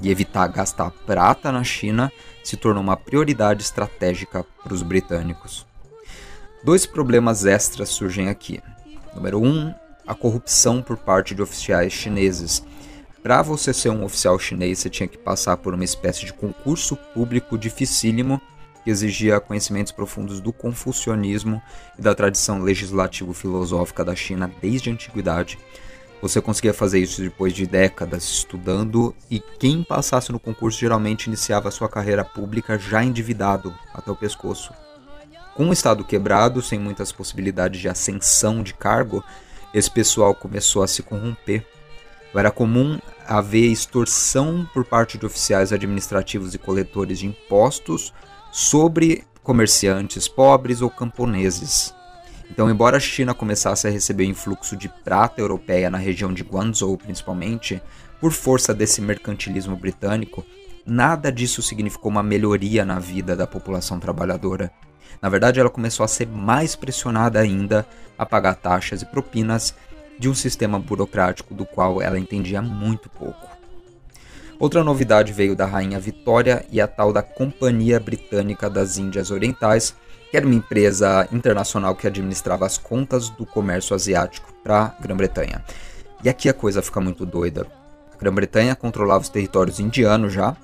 E 0.00 0.10
evitar 0.10 0.46
gastar 0.48 0.90
prata 1.06 1.50
na 1.50 1.64
China 1.64 2.12
se 2.44 2.56
tornou 2.56 2.82
uma 2.82 2.96
prioridade 2.96 3.62
estratégica 3.62 4.44
para 4.62 4.72
os 4.72 4.82
britânicos. 4.82 5.66
Dois 6.62 6.86
problemas 6.86 7.44
extras 7.44 7.88
surgem 7.88 8.28
aqui. 8.28 8.60
Número 9.14 9.40
1, 9.40 9.46
um, 9.46 9.74
a 10.06 10.14
corrupção 10.14 10.82
por 10.82 10.96
parte 10.96 11.34
de 11.34 11.42
oficiais 11.42 11.92
chineses. 11.92 12.62
Para 13.22 13.42
você 13.42 13.74
ser 13.74 13.90
um 13.90 14.04
oficial 14.04 14.38
chinês, 14.38 14.78
você 14.78 14.88
tinha 14.88 15.08
que 15.08 15.18
passar 15.18 15.56
por 15.56 15.74
uma 15.74 15.84
espécie 15.84 16.24
de 16.24 16.32
concurso 16.32 16.96
público 16.96 17.58
dificílimo 17.58 18.40
que 18.82 18.90
exigia 18.90 19.40
conhecimentos 19.40 19.92
profundos 19.92 20.40
do 20.40 20.52
confucionismo 20.52 21.60
e 21.98 22.02
da 22.02 22.14
tradição 22.14 22.62
legislativo-filosófica 22.62 24.04
da 24.04 24.14
China 24.14 24.50
desde 24.62 24.88
a 24.88 24.92
antiguidade 24.92 25.58
você 26.20 26.40
conseguia 26.40 26.74
fazer 26.74 26.98
isso 26.98 27.22
depois 27.22 27.52
de 27.52 27.66
décadas 27.66 28.24
estudando 28.24 29.14
e 29.30 29.40
quem 29.40 29.82
passasse 29.82 30.32
no 30.32 30.40
concurso 30.40 30.78
geralmente 30.78 31.26
iniciava 31.26 31.70
sua 31.70 31.88
carreira 31.88 32.24
pública 32.24 32.78
já 32.78 33.04
endividado 33.04 33.74
até 33.94 34.10
o 34.10 34.16
pescoço. 34.16 34.72
Com 35.54 35.68
o 35.68 35.72
estado 35.72 36.04
quebrado, 36.04 36.62
sem 36.62 36.78
muitas 36.78 37.12
possibilidades 37.12 37.80
de 37.80 37.88
ascensão 37.88 38.62
de 38.62 38.74
cargo, 38.74 39.24
esse 39.72 39.90
pessoal 39.90 40.34
começou 40.34 40.82
a 40.82 40.88
se 40.88 41.02
corromper. 41.02 41.66
Era 42.34 42.50
comum 42.50 42.98
haver 43.26 43.70
extorsão 43.70 44.68
por 44.72 44.84
parte 44.84 45.18
de 45.18 45.26
oficiais 45.26 45.72
administrativos 45.72 46.54
e 46.54 46.58
coletores 46.58 47.18
de 47.18 47.26
impostos 47.26 48.14
sobre 48.52 49.24
comerciantes 49.42 50.28
pobres 50.28 50.80
ou 50.80 50.90
camponeses. 50.90 51.92
Então, 52.50 52.70
embora 52.70 52.96
a 52.96 53.00
China 53.00 53.34
começasse 53.34 53.86
a 53.86 53.90
receber 53.90 54.24
influxo 54.24 54.76
de 54.76 54.88
prata 54.88 55.40
europeia 55.40 55.90
na 55.90 55.98
região 55.98 56.32
de 56.32 56.42
Guangzhou, 56.42 56.96
principalmente, 56.96 57.80
por 58.20 58.32
força 58.32 58.74
desse 58.74 59.00
mercantilismo 59.00 59.76
britânico, 59.76 60.44
nada 60.84 61.30
disso 61.30 61.62
significou 61.62 62.10
uma 62.10 62.22
melhoria 62.22 62.84
na 62.84 62.98
vida 62.98 63.36
da 63.36 63.46
população 63.46 64.00
trabalhadora. 64.00 64.72
Na 65.20 65.28
verdade, 65.28 65.60
ela 65.60 65.70
começou 65.70 66.04
a 66.04 66.08
ser 66.08 66.26
mais 66.26 66.74
pressionada 66.74 67.38
ainda 67.38 67.86
a 68.16 68.24
pagar 68.24 68.54
taxas 68.54 69.02
e 69.02 69.06
propinas 69.06 69.74
de 70.18 70.28
um 70.28 70.34
sistema 70.34 70.78
burocrático 70.78 71.54
do 71.54 71.64
qual 71.64 72.02
ela 72.02 72.18
entendia 72.18 72.60
muito 72.60 73.08
pouco. 73.08 73.46
Outra 74.58 74.82
novidade 74.82 75.32
veio 75.32 75.54
da 75.54 75.66
Rainha 75.66 76.00
Vitória 76.00 76.66
e 76.72 76.80
a 76.80 76.88
tal 76.88 77.12
da 77.12 77.22
Companhia 77.22 78.00
Britânica 78.00 78.68
das 78.68 78.98
Índias 78.98 79.30
Orientais, 79.30 79.94
que 80.30 80.36
era 80.36 80.46
uma 80.46 80.54
empresa 80.54 81.28
internacional 81.32 81.94
que 81.94 82.06
administrava 82.06 82.66
as 82.66 82.78
contas 82.78 83.28
do 83.30 83.46
comércio 83.46 83.94
asiático 83.94 84.52
para 84.62 84.94
a 84.98 85.02
Grã-Bretanha. 85.02 85.64
E 86.22 86.28
aqui 86.28 86.48
a 86.48 86.54
coisa 86.54 86.82
fica 86.82 87.00
muito 87.00 87.24
doida. 87.24 87.66
A 88.12 88.16
Grã-Bretanha 88.16 88.74
controlava 88.74 89.22
os 89.22 89.28
territórios 89.28 89.80
indianos 89.80 90.32
já, 90.32 90.56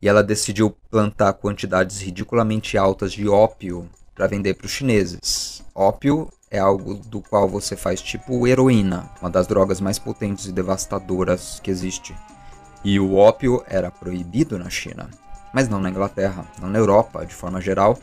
e 0.00 0.08
ela 0.08 0.22
decidiu 0.22 0.70
plantar 0.90 1.32
quantidades 1.34 2.00
ridiculamente 2.00 2.78
altas 2.78 3.12
de 3.12 3.28
ópio 3.28 3.88
para 4.14 4.26
vender 4.26 4.54
para 4.54 4.66
os 4.66 4.72
chineses. 4.72 5.62
Ópio 5.74 6.28
é 6.50 6.58
algo 6.58 6.94
do 6.94 7.20
qual 7.20 7.48
você 7.48 7.76
faz 7.76 8.00
tipo 8.00 8.46
heroína, 8.46 9.10
uma 9.20 9.30
das 9.30 9.46
drogas 9.46 9.80
mais 9.80 9.98
potentes 9.98 10.46
e 10.46 10.52
devastadoras 10.52 11.60
que 11.62 11.70
existe. 11.70 12.14
E 12.84 12.98
o 12.98 13.16
ópio 13.16 13.62
era 13.66 13.90
proibido 13.90 14.58
na 14.58 14.70
China, 14.70 15.10
mas 15.52 15.68
não 15.68 15.80
na 15.80 15.90
Inglaterra, 15.90 16.44
não 16.60 16.68
na 16.68 16.78
Europa, 16.78 17.26
de 17.26 17.34
forma 17.34 17.60
geral. 17.60 17.98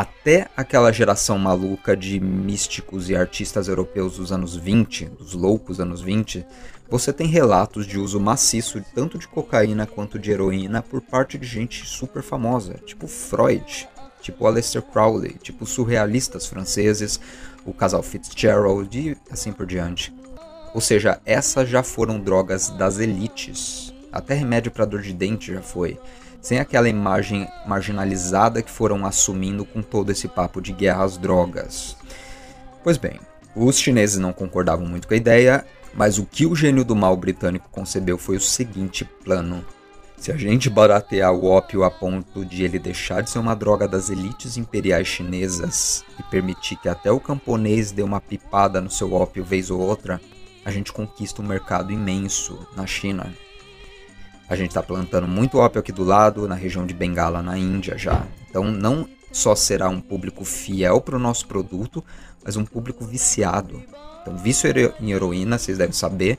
Até 0.00 0.48
aquela 0.56 0.90
geração 0.90 1.36
maluca 1.38 1.94
de 1.94 2.18
místicos 2.18 3.10
e 3.10 3.14
artistas 3.14 3.68
europeus 3.68 4.16
dos 4.16 4.32
anos 4.32 4.56
20, 4.56 5.04
dos 5.04 5.34
loucos 5.34 5.78
anos 5.78 6.00
20, 6.00 6.42
você 6.88 7.12
tem 7.12 7.26
relatos 7.26 7.86
de 7.86 7.98
uso 7.98 8.18
maciço 8.18 8.82
tanto 8.94 9.18
de 9.18 9.28
cocaína 9.28 9.86
quanto 9.86 10.18
de 10.18 10.30
heroína 10.30 10.80
por 10.80 11.02
parte 11.02 11.36
de 11.36 11.46
gente 11.46 11.84
super 11.84 12.22
famosa, 12.22 12.80
tipo 12.86 13.06
Freud, 13.06 13.86
tipo 14.22 14.46
Aleister 14.46 14.80
Crowley, 14.80 15.34
tipo 15.34 15.66
surrealistas 15.66 16.46
franceses, 16.46 17.20
o 17.66 17.74
casal 17.74 18.02
Fitzgerald 18.02 18.98
e 18.98 19.14
assim 19.30 19.52
por 19.52 19.66
diante. 19.66 20.14
Ou 20.72 20.80
seja, 20.80 21.20
essas 21.26 21.68
já 21.68 21.82
foram 21.82 22.18
drogas 22.18 22.70
das 22.70 22.98
elites. 22.98 23.92
Até 24.10 24.32
remédio 24.32 24.72
para 24.72 24.86
dor 24.86 25.02
de 25.02 25.12
dente 25.12 25.52
já 25.52 25.60
foi. 25.60 25.98
Sem 26.40 26.58
aquela 26.58 26.88
imagem 26.88 27.46
marginalizada 27.66 28.62
que 28.62 28.70
foram 28.70 29.04
assumindo 29.04 29.64
com 29.64 29.82
todo 29.82 30.10
esse 30.10 30.26
papo 30.26 30.60
de 30.60 30.72
guerra 30.72 31.04
às 31.04 31.16
drogas. 31.16 31.96
Pois 32.82 32.96
bem, 32.96 33.20
os 33.54 33.78
chineses 33.78 34.18
não 34.18 34.32
concordavam 34.32 34.86
muito 34.86 35.06
com 35.06 35.14
a 35.14 35.16
ideia, 35.16 35.64
mas 35.94 36.18
o 36.18 36.24
que 36.24 36.46
o 36.46 36.54
gênio 36.54 36.84
do 36.84 36.96
mal 36.96 37.16
britânico 37.16 37.68
concebeu 37.70 38.16
foi 38.16 38.36
o 38.36 38.40
seguinte 38.40 39.04
plano: 39.04 39.64
se 40.16 40.30
a 40.30 40.36
gente 40.36 40.70
baratear 40.70 41.32
o 41.32 41.46
ópio 41.46 41.82
a 41.82 41.90
ponto 41.90 42.44
de 42.44 42.62
ele 42.62 42.78
deixar 42.78 43.22
de 43.22 43.30
ser 43.30 43.38
uma 43.38 43.56
droga 43.56 43.88
das 43.88 44.08
elites 44.08 44.56
imperiais 44.56 45.06
chinesas 45.06 46.04
e 46.18 46.22
permitir 46.24 46.76
que 46.76 46.88
até 46.88 47.10
o 47.10 47.18
camponês 47.18 47.90
dê 47.90 48.02
uma 48.02 48.20
pipada 48.20 48.80
no 48.80 48.90
seu 48.90 49.12
ópio 49.12 49.42
vez 49.42 49.70
ou 49.70 49.80
outra, 49.80 50.20
a 50.64 50.70
gente 50.70 50.92
conquista 50.92 51.42
um 51.42 51.46
mercado 51.46 51.92
imenso 51.92 52.66
na 52.76 52.86
China. 52.86 53.34
A 54.50 54.56
gente 54.56 54.70
está 54.70 54.82
plantando 54.82 55.28
muito 55.28 55.58
ópio 55.58 55.78
aqui 55.78 55.92
do 55.92 56.02
lado, 56.02 56.48
na 56.48 56.56
região 56.56 56.84
de 56.84 56.92
Bengala, 56.92 57.40
na 57.40 57.56
Índia 57.56 57.96
já. 57.96 58.26
Então 58.48 58.64
não 58.64 59.08
só 59.30 59.54
será 59.54 59.88
um 59.88 60.00
público 60.00 60.44
fiel 60.44 61.00
para 61.00 61.14
o 61.14 61.20
nosso 61.20 61.46
produto, 61.46 62.04
mas 62.44 62.56
um 62.56 62.64
público 62.64 63.04
viciado. 63.04 63.80
Então, 64.20 64.36
vício 64.36 64.68
em 65.00 65.12
heroína, 65.12 65.56
vocês 65.56 65.78
devem 65.78 65.92
saber, 65.92 66.36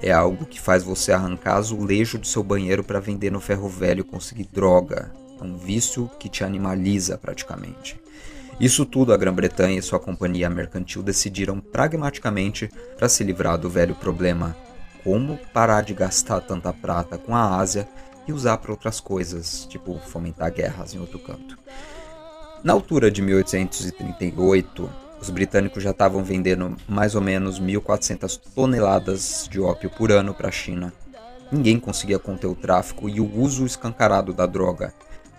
é 0.00 0.12
algo 0.12 0.46
que 0.46 0.60
faz 0.60 0.84
você 0.84 1.10
arrancar 1.10 1.56
azulejo 1.56 2.16
do 2.16 2.28
seu 2.28 2.44
banheiro 2.44 2.84
para 2.84 3.00
vender 3.00 3.32
no 3.32 3.40
ferro 3.40 3.68
velho 3.68 4.02
e 4.02 4.04
conseguir 4.04 4.48
droga. 4.52 5.10
É 5.40 5.42
um 5.42 5.56
vício 5.56 6.08
que 6.16 6.28
te 6.28 6.44
animaliza 6.44 7.18
praticamente. 7.18 8.00
Isso 8.60 8.86
tudo 8.86 9.12
a 9.12 9.16
Grã-Bretanha 9.16 9.80
e 9.80 9.82
sua 9.82 9.98
companhia 9.98 10.48
mercantil 10.48 11.02
decidiram 11.02 11.58
pragmaticamente 11.58 12.70
para 12.96 13.08
se 13.08 13.24
livrar 13.24 13.58
do 13.58 13.68
velho 13.68 13.96
problema: 13.96 14.56
como 15.04 15.38
parar 15.52 15.82
de 15.82 15.94
gastar 15.94 16.40
tanta 16.40 16.72
prata 16.72 17.18
com 17.18 17.34
a 17.34 17.56
Ásia 17.56 17.88
e 18.26 18.32
usar 18.32 18.58
para 18.58 18.70
outras 18.70 19.00
coisas, 19.00 19.66
tipo 19.66 19.98
fomentar 19.98 20.52
guerras 20.52 20.94
em 20.94 20.98
outro 20.98 21.18
canto. 21.18 21.58
Na 22.62 22.72
altura 22.72 23.10
de 23.10 23.22
1838, 23.22 24.90
os 25.20 25.30
britânicos 25.30 25.82
já 25.82 25.90
estavam 25.90 26.22
vendendo 26.22 26.76
mais 26.88 27.14
ou 27.14 27.20
menos 27.20 27.60
1.400 27.60 28.38
toneladas 28.54 29.48
de 29.50 29.60
ópio 29.60 29.90
por 29.90 30.12
ano 30.12 30.34
para 30.34 30.48
a 30.48 30.52
China. 30.52 30.92
Ninguém 31.50 31.80
conseguia 31.80 32.18
conter 32.18 32.46
o 32.46 32.54
tráfico 32.54 33.08
e 33.08 33.20
o 33.20 33.40
uso 33.40 33.64
escancarado 33.64 34.34
da 34.34 34.44
droga. 34.44 34.92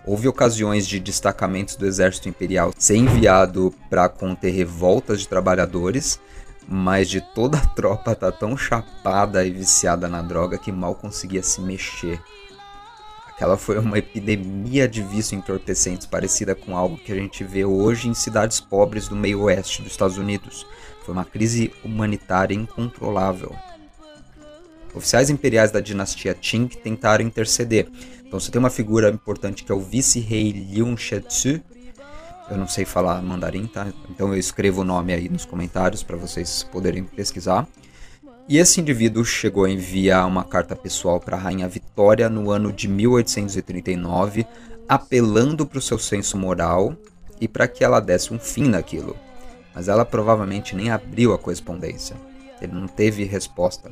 Houve 0.04 0.28
ocasiões 0.28 0.86
de 0.86 0.98
destacamentos 0.98 1.76
do 1.76 1.86
exército 1.86 2.28
imperial 2.28 2.72
ser 2.76 2.96
enviado 2.96 3.72
para 3.88 4.08
conter 4.08 4.50
revoltas 4.50 5.20
de 5.20 5.28
trabalhadores, 5.28 6.18
mas 6.68 7.08
de 7.08 7.20
toda 7.20 7.58
a 7.58 7.66
tropa 7.66 8.14
tá 8.14 8.30
tão 8.30 8.56
chapada 8.56 9.44
e 9.44 9.50
viciada 9.50 10.08
na 10.08 10.22
droga 10.22 10.58
que 10.58 10.70
mal 10.70 10.94
conseguia 10.94 11.42
se 11.42 11.60
mexer. 11.60 12.20
Ela 13.40 13.56
foi 13.56 13.78
uma 13.78 13.96
epidemia 13.96 14.86
de 14.86 15.02
vício 15.02 15.34
entorpecentes 15.34 16.06
parecida 16.06 16.54
com 16.54 16.76
algo 16.76 16.98
que 16.98 17.10
a 17.10 17.14
gente 17.14 17.42
vê 17.42 17.64
hoje 17.64 18.06
em 18.06 18.12
cidades 18.12 18.60
pobres 18.60 19.08
do 19.08 19.16
meio 19.16 19.40
oeste 19.42 19.80
dos 19.80 19.92
Estados 19.92 20.18
Unidos. 20.18 20.66
Foi 21.06 21.14
uma 21.14 21.24
crise 21.24 21.72
humanitária 21.82 22.54
incontrolável. 22.54 23.56
Oficiais 24.94 25.30
imperiais 25.30 25.70
da 25.70 25.80
dinastia 25.80 26.34
Qing 26.34 26.68
tentaram 26.68 27.24
interceder. 27.24 27.88
Então 28.26 28.38
você 28.38 28.50
tem 28.50 28.58
uma 28.58 28.68
figura 28.68 29.08
importante 29.08 29.64
que 29.64 29.72
é 29.72 29.74
o 29.74 29.80
vice-rei 29.80 30.52
Liu 30.52 30.94
Shetsu. 30.96 31.62
Eu 32.50 32.58
não 32.58 32.66
sei 32.66 32.84
falar 32.84 33.22
mandarim, 33.22 33.66
tá? 33.66 33.86
Então 34.10 34.28
eu 34.28 34.38
escrevo 34.38 34.80
o 34.80 34.84
nome 34.84 35.12
aí 35.12 35.28
nos 35.28 35.44
comentários 35.44 36.02
para 36.02 36.16
vocês 36.16 36.64
poderem 36.64 37.04
pesquisar. 37.04 37.66
E 38.48 38.58
esse 38.58 38.80
indivíduo 38.80 39.24
chegou 39.24 39.64
a 39.64 39.70
enviar 39.70 40.26
uma 40.26 40.42
carta 40.42 40.74
pessoal 40.74 41.20
para 41.20 41.36
a 41.36 41.40
Rainha 41.40 41.68
Vitória 41.68 42.28
no 42.28 42.50
ano 42.50 42.72
de 42.72 42.88
1839, 42.88 44.44
apelando 44.88 45.64
para 45.64 45.78
o 45.78 45.82
seu 45.82 45.96
senso 45.96 46.36
moral 46.36 46.96
e 47.40 47.46
para 47.46 47.68
que 47.68 47.84
ela 47.84 48.00
desse 48.00 48.34
um 48.34 48.40
fim 48.40 48.64
naquilo. 48.64 49.16
Mas 49.72 49.86
ela 49.86 50.04
provavelmente 50.04 50.74
nem 50.74 50.90
abriu 50.90 51.32
a 51.32 51.38
correspondência. 51.38 52.16
Ele 52.60 52.72
não 52.72 52.88
teve 52.88 53.22
resposta. 53.22 53.88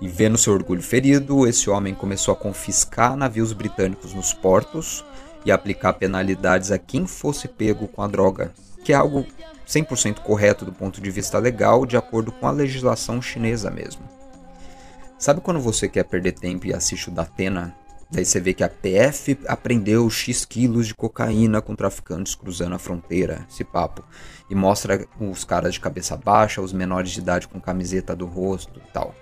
E 0.00 0.08
vendo 0.08 0.38
seu 0.38 0.54
orgulho 0.54 0.82
ferido, 0.82 1.46
esse 1.46 1.68
homem 1.68 1.94
começou 1.94 2.32
a 2.32 2.36
confiscar 2.36 3.14
navios 3.14 3.52
britânicos 3.52 4.14
nos 4.14 4.32
portos 4.32 5.04
e 5.44 5.52
aplicar 5.52 5.94
penalidades 5.94 6.70
a 6.70 6.78
quem 6.78 7.06
fosse 7.06 7.48
pego 7.48 7.88
com 7.88 8.02
a 8.02 8.08
droga, 8.08 8.52
que 8.84 8.92
é 8.92 8.96
algo 8.96 9.26
100% 9.66 10.20
correto 10.20 10.64
do 10.64 10.72
ponto 10.72 11.00
de 11.00 11.10
vista 11.10 11.38
legal, 11.38 11.86
de 11.86 11.96
acordo 11.96 12.32
com 12.32 12.46
a 12.46 12.50
legislação 12.50 13.22
chinesa 13.22 13.70
mesmo. 13.70 14.02
Sabe 15.18 15.40
quando 15.40 15.60
você 15.60 15.88
quer 15.88 16.04
perder 16.04 16.32
tempo 16.32 16.66
e 16.66 16.74
assiste 16.74 17.08
o 17.08 17.12
Datena? 17.12 17.76
Daí 18.10 18.24
você 18.24 18.40
vê 18.40 18.52
que 18.52 18.64
a 18.64 18.68
PF 18.68 19.38
apreendeu 19.46 20.08
X 20.10 20.44
quilos 20.44 20.88
de 20.88 20.94
cocaína 20.94 21.60
com 21.60 21.76
traficantes 21.76 22.34
cruzando 22.34 22.74
a 22.74 22.78
fronteira, 22.78 23.46
esse 23.48 23.62
papo. 23.62 24.02
E 24.48 24.54
mostra 24.54 25.06
os 25.20 25.44
caras 25.44 25.74
de 25.74 25.80
cabeça 25.80 26.16
baixa, 26.16 26.60
os 26.60 26.72
menores 26.72 27.12
de 27.12 27.20
idade 27.20 27.46
com 27.46 27.60
camiseta 27.60 28.16
do 28.16 28.26
rosto 28.26 28.80
e 28.84 28.92
tal. 28.92 29.14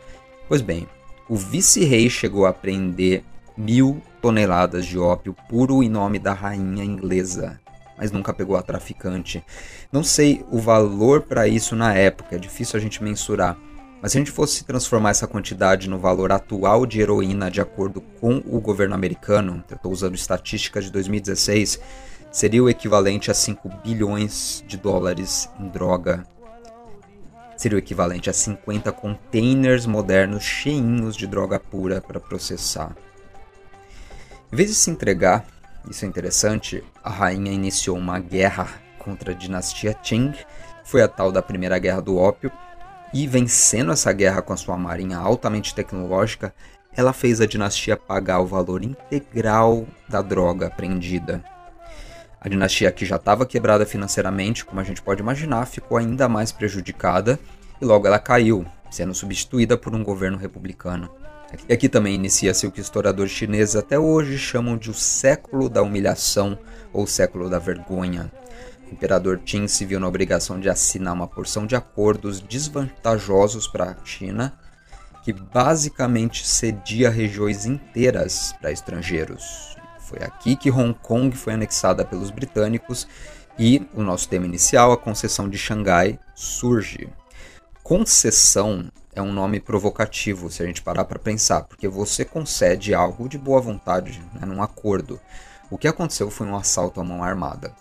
Pois 0.49 0.63
bem, 0.63 0.89
o 1.29 1.37
vice-rei 1.37 2.09
chegou 2.09 2.47
a 2.47 2.51
apreender 2.51 3.23
mil 3.59 4.01
toneladas 4.23 4.87
de 4.87 4.99
ópio 4.99 5.35
puro 5.49 5.83
em 5.83 5.89
nome 5.89 6.19
da 6.19 6.33
rainha 6.33 6.85
inglesa 6.85 7.61
mas 7.99 8.13
nunca 8.13 8.33
pegou 8.33 8.57
a 8.57 8.63
traficante. 8.63 9.45
Não 9.91 10.05
sei 10.05 10.47
o 10.51 10.59
valor 10.59 11.23
para 11.23 11.49
isso 11.49 11.75
na 11.75 11.93
época, 11.93 12.37
é 12.37 12.39
difícil 12.39 12.79
a 12.79 12.81
gente 12.81 13.03
mensurar. 13.03 13.59
Mas 14.01 14.13
se 14.13 14.19
a 14.19 14.21
gente 14.21 14.31
fosse 14.31 14.65
transformar 14.65 15.11
essa 15.11 15.27
quantidade 15.27 15.91
no 15.91 15.99
valor 15.99 16.31
atual 16.31 16.87
de 16.87 17.01
heroína 17.01 17.51
de 17.51 17.61
acordo 17.61 18.01
com 18.21 18.41
o 18.47 18.61
governo 18.61 18.95
americano, 18.95 19.65
estou 19.69 19.91
usando 19.91 20.15
estatísticas 20.15 20.85
de 20.85 20.93
2016, 20.93 21.81
seria 22.31 22.63
o 22.63 22.71
equivalente 22.71 23.29
a 23.33 23.35
5 23.35 23.69
bilhões 23.83 24.63
de 24.69 24.77
dólares 24.77 25.51
em 25.59 25.67
droga. 25.69 26.25
Seria 27.57 27.75
o 27.75 27.81
equivalente 27.81 28.31
a 28.31 28.33
50 28.33 28.93
containers 28.93 29.85
modernos 29.85 30.45
cheinhos 30.45 31.17
de 31.17 31.27
droga 31.27 31.59
pura 31.59 32.01
para 32.01 32.21
processar. 32.21 32.95
Em 34.51 34.57
vez 34.57 34.71
de 34.71 34.75
se 34.75 34.91
entregar, 34.91 35.45
isso 35.91 36.07
é 36.07 36.09
interessante, 36.09 36.83
a 37.05 37.11
rainha 37.11 37.53
iniciou 37.53 37.99
uma 37.99 38.19
guerra 38.19 38.67
contra 38.99 39.33
a 39.33 39.35
dinastia 39.35 39.93
Qing, 39.93 40.33
foi 40.85 41.03
a 41.03 41.09
tal 41.09 41.31
da 41.31 41.43
Primeira 41.43 41.79
Guerra 41.79 42.01
do 42.01 42.17
Ópio, 42.17 42.51
e 43.13 43.27
vencendo 43.27 43.93
essa 43.93 44.11
guerra 44.11 44.41
com 44.41 44.55
a 44.55 44.57
sua 44.57 44.79
marinha 44.79 45.19
altamente 45.19 45.75
tecnológica, 45.75 46.55
ela 46.97 47.13
fez 47.13 47.43
a 47.43 47.47
dinastia 47.47 47.95
pagar 47.95 48.41
o 48.41 48.47
valor 48.47 48.83
integral 48.83 49.87
da 50.09 50.23
droga 50.23 50.69
apreendida. 50.69 51.45
A 52.41 52.49
dinastia 52.49 52.91
que 52.91 53.05
já 53.05 53.17
estava 53.17 53.45
quebrada 53.45 53.85
financeiramente, 53.85 54.65
como 54.65 54.81
a 54.81 54.85
gente 54.85 55.03
pode 55.03 55.21
imaginar, 55.21 55.67
ficou 55.67 55.99
ainda 55.99 56.27
mais 56.27 56.53
prejudicada 56.53 57.39
e 57.81 57.85
logo 57.85 58.07
ela 58.07 58.19
caiu, 58.19 58.65
sendo 58.91 59.15
substituída 59.15 59.77
por 59.77 59.95
um 59.95 60.03
governo 60.03 60.39
republicano. 60.39 61.11
E 61.69 61.73
aqui 61.73 61.89
também 61.89 62.15
inicia-se 62.15 62.67
o 62.67 62.71
que 62.71 62.81
historiadores 62.81 63.33
chineses 63.33 63.77
até 63.77 63.99
hoje 63.99 64.37
chamam 64.37 64.77
de 64.77 64.91
o 64.91 64.95
século 64.95 65.69
da 65.69 65.83
humilhação 65.83 66.59
ou 66.93 67.07
século 67.07 67.49
da 67.49 67.59
vergonha. 67.59 68.31
O 68.91 68.93
imperador 68.93 69.39
Qin 69.45 69.67
se 69.69 69.85
viu 69.85 70.01
na 70.01 70.09
obrigação 70.09 70.59
de 70.61 70.69
assinar 70.69 71.15
uma 71.15 71.27
porção 71.27 71.67
de 71.67 71.77
acordos 71.77 72.41
desvantajosos 72.41 73.67
para 73.67 73.91
a 73.91 74.05
China, 74.05 74.59
que 75.23 75.33
basicamente 75.33 76.47
cedia 76.47 77.11
regiões 77.11 77.67
inteiras 77.67 78.55
para 78.61 78.73
estrangeiros. 78.73 79.77
Foi 80.01 80.21
aqui 80.23 80.57
que 80.57 80.71
Hong 80.71 80.95
Kong 80.95 81.37
foi 81.37 81.53
anexada 81.53 82.05
pelos 82.05 82.31
britânicos 82.31 83.07
e 83.59 83.87
o 83.93 84.03
nosso 84.03 84.29
tema 84.29 84.47
inicial, 84.47 84.93
a 84.93 84.97
concessão 84.97 85.49
de 85.49 85.59
Xangai, 85.59 86.19
surge. 86.35 87.09
Concessão 87.83 88.91
é 89.19 89.23
um 89.23 89.33
nome 89.33 89.59
provocativo 89.59 90.51
se 90.51 90.63
a 90.63 90.67
gente 90.67 90.83
parar 90.83 91.05
para 91.05 91.19
pensar, 91.19 91.65
porque 91.65 91.89
você 91.89 92.25
concede 92.25 92.95
algo 92.95 93.29
de 93.29 93.37
boa 93.37 93.61
vontade, 93.61 94.23
né, 94.33 94.47
num 94.47 94.63
acordo. 94.63 95.21
O 95.71 95.77
que 95.77 95.89
aconteceu 95.89 96.31
foi 96.31 96.47
um 96.47 96.57
assalto 96.57 97.01
à 97.01 97.05
mão 97.05 97.23
armada. 97.23 97.75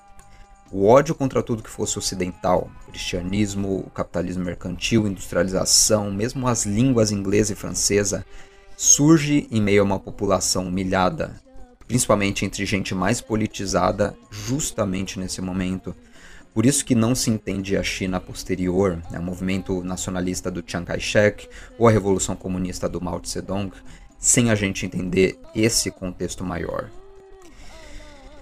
O 0.71 0.85
ódio 0.85 1.15
contra 1.15 1.43
tudo 1.43 1.63
que 1.63 1.69
fosse 1.69 1.97
ocidental, 1.97 2.69
cristianismo, 2.87 3.89
capitalismo 3.93 4.43
mercantil, 4.43 5.07
industrialização, 5.07 6.11
mesmo 6.11 6.47
as 6.47 6.65
línguas 6.65 7.11
inglesa 7.11 7.53
e 7.53 7.55
francesa, 7.55 8.25
surge 8.75 9.47
em 9.49 9.61
meio 9.61 9.81
a 9.81 9.85
uma 9.85 9.99
população 9.99 10.67
humilhada, 10.67 11.39
principalmente 11.87 12.45
entre 12.45 12.65
gente 12.65 12.93
mais 12.93 13.21
politizada, 13.21 14.17
justamente 14.29 15.19
nesse 15.19 15.41
momento. 15.41 15.95
Por 16.57 16.65
isso 16.65 16.83
que 16.83 16.95
não 16.95 17.13
se 17.13 17.29
entende 17.29 17.77
a 17.77 17.83
China 17.83 18.19
posterior, 18.19 18.99
né, 19.11 19.19
o 19.19 19.21
movimento 19.21 19.83
nacionalista 19.83 20.49
do 20.49 20.63
Chiang 20.65 20.87
Kai-shek 20.87 21.47
ou 21.77 21.87
a 21.87 21.91
revolução 21.91 22.35
comunista 22.35 22.89
do 22.89 22.99
Mao 22.99 23.19
Tse-tung, 23.19 23.71
sem 24.17 24.49
a 24.49 24.55
gente 24.55 24.83
entender 24.83 25.39
esse 25.53 25.91
contexto 25.91 26.43
maior. 26.43 26.89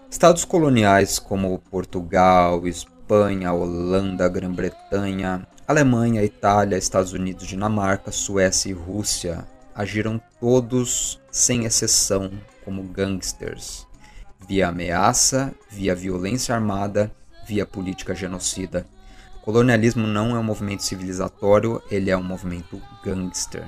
Estados 0.09 0.45
coloniais 0.45 1.19
como 1.19 1.59
Portugal, 1.69 2.65
Espanha, 2.65 3.51
Holanda, 3.51 4.29
Grã-Bretanha, 4.29 5.45
Alemanha, 5.67 6.23
Itália, 6.23 6.77
Estados 6.77 7.11
Unidos, 7.11 7.45
Dinamarca, 7.45 8.13
Suécia 8.13 8.69
e 8.69 8.73
Rússia 8.73 9.45
agiram 9.75 10.21
todos, 10.39 11.19
sem 11.29 11.65
exceção, 11.65 12.31
como 12.63 12.81
gangsters, 12.81 13.85
via 14.47 14.69
ameaça, 14.69 15.53
via 15.69 15.93
violência 15.93 16.55
armada, 16.55 17.11
via 17.45 17.65
política 17.65 18.15
genocida. 18.15 18.85
O 19.37 19.39
colonialismo 19.45 20.07
não 20.07 20.35
é 20.35 20.39
um 20.39 20.43
movimento 20.43 20.83
civilizatório, 20.83 21.81
ele 21.89 22.09
é 22.09 22.17
um 22.17 22.23
movimento 22.23 22.81
gangster. 23.03 23.63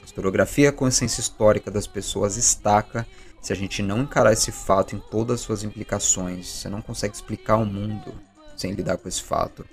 A 0.00 0.04
historiografia, 0.04 0.68
a 0.68 0.72
consciência 0.72 1.20
histórica 1.20 1.70
das 1.70 1.86
pessoas 1.86 2.36
estaca 2.36 3.06
se 3.46 3.52
a 3.52 3.56
gente 3.56 3.82
não 3.82 4.00
encarar 4.00 4.32
esse 4.32 4.50
fato 4.50 4.96
em 4.96 4.98
todas 4.98 5.36
as 5.36 5.40
suas 5.40 5.62
implicações, 5.62 6.48
você 6.48 6.68
não 6.68 6.82
consegue 6.82 7.14
explicar 7.14 7.56
o 7.56 7.64
mundo 7.64 8.12
sem 8.56 8.72
lidar 8.72 8.96
com 8.96 9.08
esse 9.08 9.22
fato. 9.22 9.64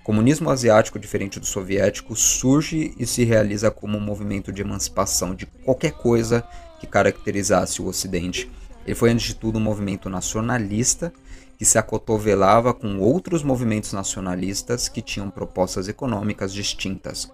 O 0.00 0.04
comunismo 0.04 0.48
asiático, 0.48 0.98
diferente 0.98 1.38
do 1.38 1.44
soviético, 1.44 2.16
surge 2.16 2.94
e 2.98 3.04
se 3.04 3.24
realiza 3.24 3.70
como 3.70 3.98
um 3.98 4.00
movimento 4.00 4.50
de 4.50 4.62
emancipação 4.62 5.34
de 5.34 5.44
qualquer 5.44 5.92
coisa 5.92 6.42
que 6.80 6.86
caracterizasse 6.86 7.82
o 7.82 7.86
Ocidente. 7.86 8.50
Ele 8.86 8.94
foi, 8.94 9.10
antes 9.10 9.26
de 9.26 9.34
tudo, 9.34 9.58
um 9.58 9.62
movimento 9.62 10.08
nacionalista 10.08 11.12
que 11.58 11.64
se 11.64 11.76
acotovelava 11.76 12.72
com 12.72 13.00
outros 13.00 13.42
movimentos 13.42 13.92
nacionalistas 13.92 14.88
que 14.88 15.02
tinham 15.02 15.28
propostas 15.28 15.88
econômicas 15.88 16.54
distintas. 16.54 17.28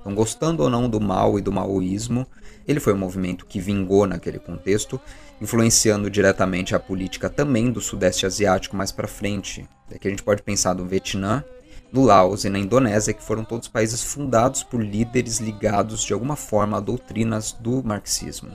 Então, 0.00 0.14
gostando 0.14 0.64
ou 0.64 0.68
não 0.68 0.90
do 0.90 1.00
mal 1.00 1.38
e 1.38 1.42
do 1.42 1.52
maoísmo, 1.52 2.26
ele 2.66 2.80
foi 2.80 2.92
um 2.92 2.98
movimento 2.98 3.46
que 3.46 3.60
vingou 3.60 4.04
naquele 4.04 4.40
contexto, 4.40 5.00
influenciando 5.40 6.10
diretamente 6.10 6.74
a 6.74 6.80
política 6.80 7.30
também 7.30 7.70
do 7.70 7.80
Sudeste 7.80 8.26
Asiático 8.26 8.76
mais 8.76 8.90
para 8.90 9.06
frente. 9.06 9.66
Aqui 9.94 10.08
a 10.08 10.10
gente 10.10 10.24
pode 10.24 10.42
pensar 10.42 10.74
no 10.74 10.84
Vietnã, 10.84 11.44
no 11.92 12.04
Laos 12.04 12.44
e 12.44 12.50
na 12.50 12.58
Indonésia, 12.58 13.14
que 13.14 13.22
foram 13.22 13.44
todos 13.44 13.68
países 13.68 14.02
fundados 14.02 14.62
por 14.62 14.82
líderes 14.82 15.38
ligados 15.38 16.02
de 16.02 16.12
alguma 16.12 16.36
forma 16.36 16.76
a 16.76 16.80
doutrinas 16.80 17.52
do 17.52 17.82
marxismo. 17.82 18.50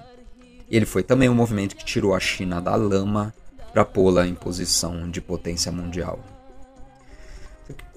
Ele 0.70 0.86
foi 0.86 1.02
também 1.02 1.30
um 1.30 1.36
movimento 1.36 1.76
que 1.76 1.86
tirou 1.86 2.14
a 2.14 2.20
China 2.20 2.62
da 2.62 2.76
lama 2.76 3.34
para 3.74 3.84
pô-la 3.84 4.28
em 4.28 4.36
posição 4.36 5.10
de 5.10 5.20
potência 5.20 5.72
mundial. 5.72 6.20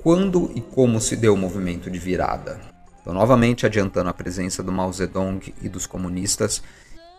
Quando 0.02 0.50
e 0.54 0.60
como 0.60 1.00
se 1.00 1.14
deu 1.16 1.34
o 1.34 1.36
movimento 1.36 1.90
de 1.90 1.98
virada? 1.98 2.58
Então, 3.00 3.12
novamente 3.12 3.66
adiantando 3.66 4.08
a 4.08 4.14
presença 4.14 4.62
do 4.62 4.72
Mao 4.72 4.92
Zedong 4.92 5.54
e 5.60 5.68
dos 5.68 5.86
comunistas, 5.86 6.62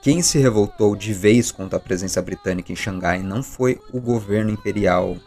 quem 0.01 0.21
se 0.21 0.39
revoltou 0.39 0.95
de 0.95 1.13
vez 1.13 1.51
contra 1.51 1.77
a 1.77 1.81
presença 1.81 2.21
britânica 2.21 2.71
em 2.71 2.75
Xangai 2.75 3.21
não 3.21 3.43
foi 3.43 3.79
o 3.93 4.01
governo 4.01 4.49
imperial, 4.49 5.17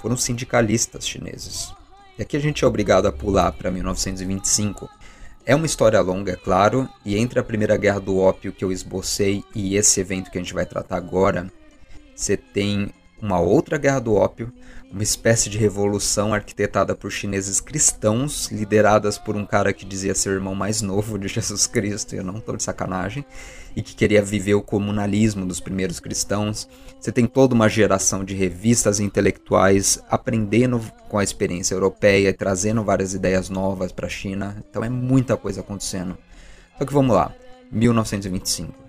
foram 0.00 0.16
sindicalistas 0.16 1.06
chineses. 1.06 1.72
E 2.18 2.22
aqui 2.22 2.36
a 2.36 2.40
gente 2.40 2.64
é 2.64 2.66
obrigado 2.66 3.06
a 3.06 3.12
pular 3.12 3.52
para 3.52 3.70
1925. 3.70 4.88
É 5.44 5.54
uma 5.54 5.66
história 5.66 6.00
longa, 6.00 6.32
é 6.32 6.36
claro, 6.36 6.88
e 7.04 7.16
entre 7.16 7.38
a 7.38 7.44
Primeira 7.44 7.76
Guerra 7.76 8.00
do 8.00 8.18
Ópio 8.18 8.52
que 8.52 8.64
eu 8.64 8.70
esbocei 8.70 9.44
e 9.54 9.76
esse 9.76 10.00
evento 10.00 10.30
que 10.30 10.38
a 10.38 10.40
gente 10.40 10.54
vai 10.54 10.66
tratar 10.66 10.96
agora, 10.96 11.50
você 12.18 12.36
tem 12.36 12.90
uma 13.22 13.38
outra 13.38 13.78
Guerra 13.78 14.00
do 14.00 14.14
Ópio, 14.14 14.52
uma 14.90 15.04
espécie 15.04 15.48
de 15.48 15.56
revolução 15.56 16.34
arquitetada 16.34 16.92
por 16.92 17.12
chineses 17.12 17.60
cristãos, 17.60 18.50
lideradas 18.50 19.16
por 19.16 19.36
um 19.36 19.46
cara 19.46 19.72
que 19.72 19.84
dizia 19.84 20.16
ser 20.16 20.30
o 20.30 20.32
irmão 20.32 20.52
mais 20.52 20.82
novo 20.82 21.16
de 21.16 21.28
Jesus 21.30 21.68
Cristo, 21.68 22.14
e 22.14 22.18
eu 22.18 22.24
não 22.24 22.38
estou 22.38 22.56
de 22.56 22.62
sacanagem, 22.64 23.24
e 23.76 23.82
que 23.82 23.94
queria 23.94 24.20
viver 24.20 24.54
o 24.54 24.62
comunalismo 24.62 25.46
dos 25.46 25.60
primeiros 25.60 26.00
cristãos. 26.00 26.68
Você 26.98 27.12
tem 27.12 27.24
toda 27.24 27.54
uma 27.54 27.68
geração 27.68 28.24
de 28.24 28.34
revistas 28.34 28.98
intelectuais 28.98 30.02
aprendendo 30.10 30.80
com 31.08 31.18
a 31.18 31.24
experiência 31.24 31.74
europeia 31.74 32.30
e 32.30 32.32
trazendo 32.32 32.82
várias 32.82 33.14
ideias 33.14 33.48
novas 33.48 33.92
para 33.92 34.06
a 34.06 34.10
China. 34.10 34.56
Então 34.68 34.82
é 34.82 34.88
muita 34.88 35.36
coisa 35.36 35.60
acontecendo. 35.60 36.18
Só 36.76 36.84
que 36.84 36.92
vamos 36.92 37.14
lá, 37.14 37.32
1925. 37.70 38.87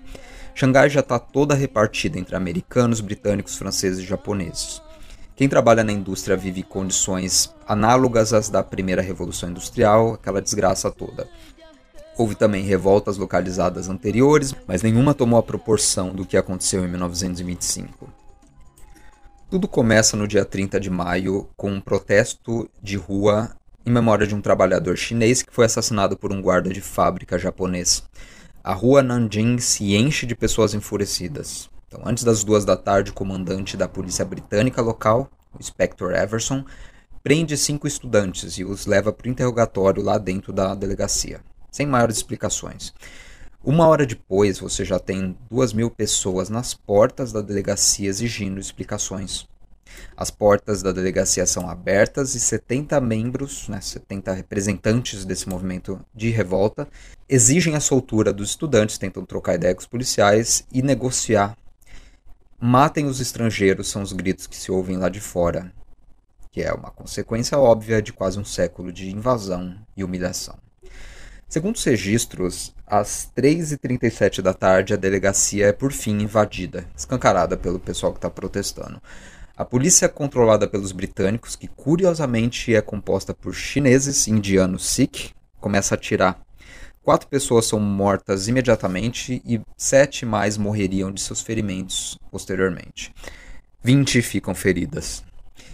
Xangai 0.59 0.89
já 0.89 0.99
está 0.99 1.17
toda 1.17 1.55
repartida 1.55 2.19
entre 2.19 2.35
americanos, 2.35 2.99
britânicos, 2.99 3.55
franceses 3.55 4.03
e 4.03 4.05
japoneses. 4.05 4.81
Quem 5.33 5.47
trabalha 5.47 5.85
na 5.85 5.93
indústria 5.93 6.35
vive 6.35 6.63
condições 6.63 7.55
análogas 7.65 8.33
às 8.33 8.49
da 8.49 8.61
primeira 8.61 9.01
revolução 9.01 9.51
industrial, 9.51 10.15
aquela 10.15 10.41
desgraça 10.41 10.91
toda. 10.91 11.29
Houve 12.17 12.35
também 12.35 12.65
revoltas 12.65 13.15
localizadas 13.15 13.87
anteriores, 13.87 14.53
mas 14.67 14.83
nenhuma 14.83 15.13
tomou 15.13 15.39
a 15.39 15.43
proporção 15.43 16.09
do 16.09 16.25
que 16.25 16.35
aconteceu 16.35 16.83
em 16.83 16.89
1925. 16.89 18.09
Tudo 19.49 19.65
começa 19.65 20.17
no 20.17 20.27
dia 20.27 20.43
30 20.43 20.77
de 20.77 20.89
maio 20.89 21.47
com 21.55 21.71
um 21.71 21.79
protesto 21.79 22.69
de 22.83 22.97
rua 22.97 23.55
em 23.85 23.91
memória 23.91 24.27
de 24.27 24.35
um 24.35 24.41
trabalhador 24.41 24.97
chinês 24.97 25.41
que 25.41 25.53
foi 25.53 25.63
assassinado 25.63 26.17
por 26.17 26.33
um 26.33 26.41
guarda 26.41 26.69
de 26.69 26.81
fábrica 26.81 27.39
japonês. 27.39 28.03
A 28.69 28.73
rua 28.73 29.01
Nanjing 29.01 29.57
se 29.57 29.95
enche 29.95 30.27
de 30.27 30.35
pessoas 30.35 30.75
enfurecidas. 30.75 31.71
Então, 31.87 32.03
antes 32.05 32.23
das 32.23 32.43
duas 32.43 32.63
da 32.63 32.77
tarde, 32.77 33.09
o 33.09 33.13
comandante 33.15 33.75
da 33.75 33.87
polícia 33.87 34.23
britânica 34.23 34.79
local, 34.79 35.27
o 35.51 35.59
Inspector 35.59 36.11
Everson, 36.11 36.63
prende 37.23 37.57
cinco 37.57 37.87
estudantes 37.87 38.59
e 38.59 38.63
os 38.63 38.85
leva 38.85 39.11
para 39.11 39.27
o 39.27 39.31
interrogatório 39.31 40.03
lá 40.03 40.19
dentro 40.19 40.53
da 40.53 40.75
delegacia, 40.75 41.41
sem 41.71 41.87
maiores 41.87 42.17
explicações. 42.17 42.93
Uma 43.63 43.87
hora 43.87 44.05
depois, 44.05 44.59
você 44.59 44.85
já 44.85 44.99
tem 44.99 45.35
duas 45.49 45.73
mil 45.73 45.89
pessoas 45.89 46.47
nas 46.47 46.75
portas 46.75 47.31
da 47.31 47.41
delegacia 47.41 48.07
exigindo 48.07 48.59
explicações. 48.59 49.48
As 50.15 50.29
portas 50.29 50.81
da 50.81 50.91
delegacia 50.91 51.45
são 51.45 51.69
abertas 51.69 52.35
e 52.35 52.39
70 52.39 52.99
membros, 53.01 53.67
né, 53.67 53.79
70 53.81 54.33
representantes 54.33 55.25
desse 55.25 55.47
movimento 55.47 55.99
de 56.13 56.29
revolta, 56.29 56.87
exigem 57.27 57.75
a 57.75 57.79
soltura 57.79 58.33
dos 58.33 58.49
estudantes, 58.49 58.97
tentam 58.97 59.25
trocar 59.25 59.55
ideia 59.55 59.73
com 59.73 59.81
os 59.81 59.87
policiais 59.87 60.65
e 60.71 60.81
negociar 60.81 61.57
Matem 62.61 63.05
os 63.05 63.21
estrangeiros 63.21 63.87
são 63.87 64.01
os 64.01 64.11
gritos 64.11 64.45
que 64.45 64.57
se 64.57 64.69
ouvem 64.69 64.97
lá 64.97 65.07
de 65.07 65.21
fora, 65.21 65.71
que 66.51 66.61
é 66.61 66.73
uma 66.73 66.91
consequência 66.91 67.57
óbvia 67.57 68.01
de 68.01 68.11
quase 68.11 68.37
um 68.37 68.43
século 68.43 68.91
de 68.91 69.09
invasão 69.09 69.77
e 69.95 70.03
humilhação. 70.03 70.57
Segundo 71.47 71.77
os 71.77 71.83
registros, 71.85 72.75
às 72.85 73.31
3h37 73.33 74.41
da 74.41 74.53
tarde 74.53 74.93
a 74.93 74.97
delegacia 74.97 75.67
é 75.67 75.71
por 75.71 75.93
fim 75.93 76.19
invadida, 76.19 76.85
escancarada 76.97 77.55
pelo 77.55 77.79
pessoal 77.79 78.11
que 78.11 78.17
está 78.17 78.29
protestando. 78.29 79.01
A 79.59 79.65
polícia 79.65 80.07
controlada 80.07 80.65
pelos 80.67 80.93
britânicos, 80.93 81.55
que 81.57 81.67
curiosamente 81.67 82.73
é 82.73 82.81
composta 82.81 83.33
por 83.33 83.53
chineses, 83.53 84.25
indianos, 84.25 84.85
sikh, 84.85 85.35
começa 85.59 85.93
a 85.93 85.97
atirar 85.97 86.39
Quatro 87.03 87.27
pessoas 87.27 87.65
são 87.65 87.79
mortas 87.79 88.47
imediatamente 88.47 89.41
e 89.45 89.59
sete 89.75 90.25
mais 90.25 90.57
morreriam 90.57 91.11
de 91.11 91.19
seus 91.19 91.41
ferimentos 91.41 92.17
posteriormente. 92.31 93.13
Vinte 93.83 94.21
ficam 94.21 94.55
feridas. 94.55 95.23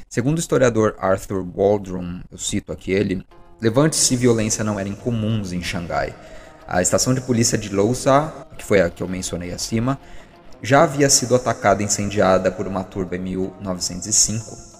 Segundo 0.09 0.37
o 0.37 0.39
historiador 0.39 0.95
Arthur 0.97 1.43
Waldron, 1.43 2.21
eu 2.31 2.37
cito 2.39 2.71
aqui 2.71 2.91
ele, 2.91 3.23
levantes 3.61 4.09
e 4.09 4.15
violência 4.15 4.63
não 4.63 4.79
eram 4.79 4.95
comuns 4.95 5.51
em 5.51 5.61
Xangai. 5.61 6.15
A 6.67 6.81
estação 6.81 7.13
de 7.13 7.21
polícia 7.21 7.57
de 7.57 7.69
Lhasa, 7.69 8.33
que 8.57 8.63
foi 8.63 8.81
a 8.81 8.89
que 8.89 9.03
eu 9.03 9.07
mencionei 9.07 9.51
acima, 9.51 9.99
já 10.61 10.83
havia 10.83 11.09
sido 11.09 11.35
atacada 11.35 11.81
e 11.81 11.85
incendiada 11.85 12.51
por 12.51 12.67
uma 12.67 12.83
turba 12.83 13.15
em 13.15 13.19
1905. 13.19 14.75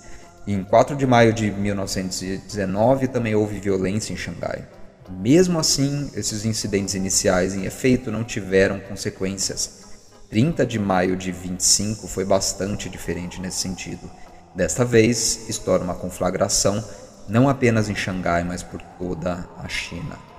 E 0.48 0.54
em 0.54 0.64
4 0.64 0.96
de 0.96 1.06
maio 1.06 1.34
de 1.34 1.52
1919 1.52 3.08
também 3.08 3.36
houve 3.36 3.60
violência 3.60 4.14
em 4.14 4.18
Xangai. 4.18 4.68
Mesmo 5.10 5.60
assim, 5.60 6.10
esses 6.16 6.46
incidentes 6.46 6.96
iniciais 6.96 7.54
em 7.54 7.66
efeito 7.66 8.12
não 8.12 8.24
tiveram 8.24 8.80
consequências. 8.80 9.84
30 10.30 10.66
de 10.66 10.80
maio 10.80 11.16
de 11.16 11.32
25 11.32 12.08
foi 12.08 12.26
bastante 12.26 12.90
diferente 12.90 13.40
nesse 13.40 13.60
sentido. 13.60 14.10
Desta 14.56 14.84
vez, 14.84 15.48
estoura 15.50 15.84
uma 15.84 15.96
conflagração, 15.96 16.84
não 17.28 17.50
apenas 17.50 17.90
em 17.90 17.96
Xangai, 17.96 18.44
mas 18.44 18.64
por 18.64 18.82
toda 18.82 19.48
a 19.58 19.68
China. 19.68 20.35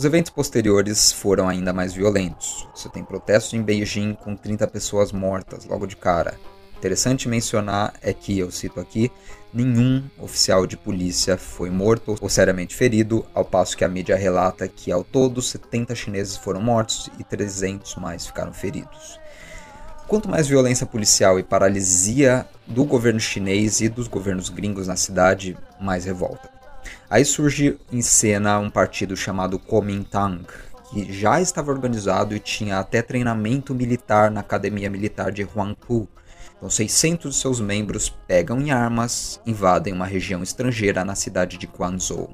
Os 0.00 0.04
eventos 0.06 0.30
posteriores 0.30 1.12
foram 1.12 1.46
ainda 1.46 1.74
mais 1.74 1.92
violentos. 1.92 2.66
Você 2.74 2.88
tem 2.88 3.04
protestos 3.04 3.52
em 3.52 3.60
Beijing 3.60 4.14
com 4.14 4.34
30 4.34 4.66
pessoas 4.66 5.12
mortas 5.12 5.66
logo 5.66 5.86
de 5.86 5.94
cara. 5.94 6.40
Interessante 6.78 7.28
mencionar 7.28 7.92
é 8.00 8.14
que, 8.14 8.38
eu 8.38 8.50
cito 8.50 8.80
aqui, 8.80 9.12
nenhum 9.52 10.02
oficial 10.18 10.66
de 10.66 10.74
polícia 10.74 11.36
foi 11.36 11.68
morto 11.68 12.16
ou 12.18 12.30
seriamente 12.30 12.74
ferido, 12.74 13.26
ao 13.34 13.44
passo 13.44 13.76
que 13.76 13.84
a 13.84 13.88
mídia 13.88 14.16
relata 14.16 14.66
que 14.66 14.90
ao 14.90 15.04
todo 15.04 15.42
70 15.42 15.94
chineses 15.94 16.34
foram 16.34 16.62
mortos 16.62 17.10
e 17.18 17.22
300 17.22 17.96
mais 17.96 18.24
ficaram 18.24 18.54
feridos. 18.54 19.20
Quanto 20.08 20.30
mais 20.30 20.48
violência 20.48 20.86
policial 20.86 21.38
e 21.38 21.42
paralisia 21.42 22.46
do 22.66 22.86
governo 22.86 23.20
chinês 23.20 23.82
e 23.82 23.88
dos 23.90 24.08
governos 24.08 24.48
gringos 24.48 24.86
na 24.86 24.96
cidade, 24.96 25.58
mais 25.78 26.06
revolta. 26.06 26.59
Aí 27.10 27.24
surge 27.24 27.76
em 27.92 28.00
cena 28.00 28.58
um 28.58 28.70
partido 28.70 29.16
chamado 29.16 29.58
Kuomintang, 29.58 30.46
que 30.90 31.12
já 31.12 31.40
estava 31.40 31.72
organizado 31.72 32.34
e 32.34 32.38
tinha 32.38 32.78
até 32.78 33.02
treinamento 33.02 33.74
militar 33.74 34.30
na 34.30 34.40
academia 34.40 34.88
militar 34.88 35.32
de 35.32 35.42
Huangpu, 35.42 36.08
então, 36.60 36.68
600 36.68 37.34
de 37.34 37.40
seus 37.40 37.58
membros 37.58 38.10
pegam 38.28 38.60
em 38.60 38.70
armas, 38.70 39.40
invadem 39.46 39.94
uma 39.94 40.04
região 40.04 40.42
estrangeira 40.42 41.06
na 41.06 41.14
cidade 41.14 41.56
de 41.56 41.66
Guangzhou. 41.66 42.28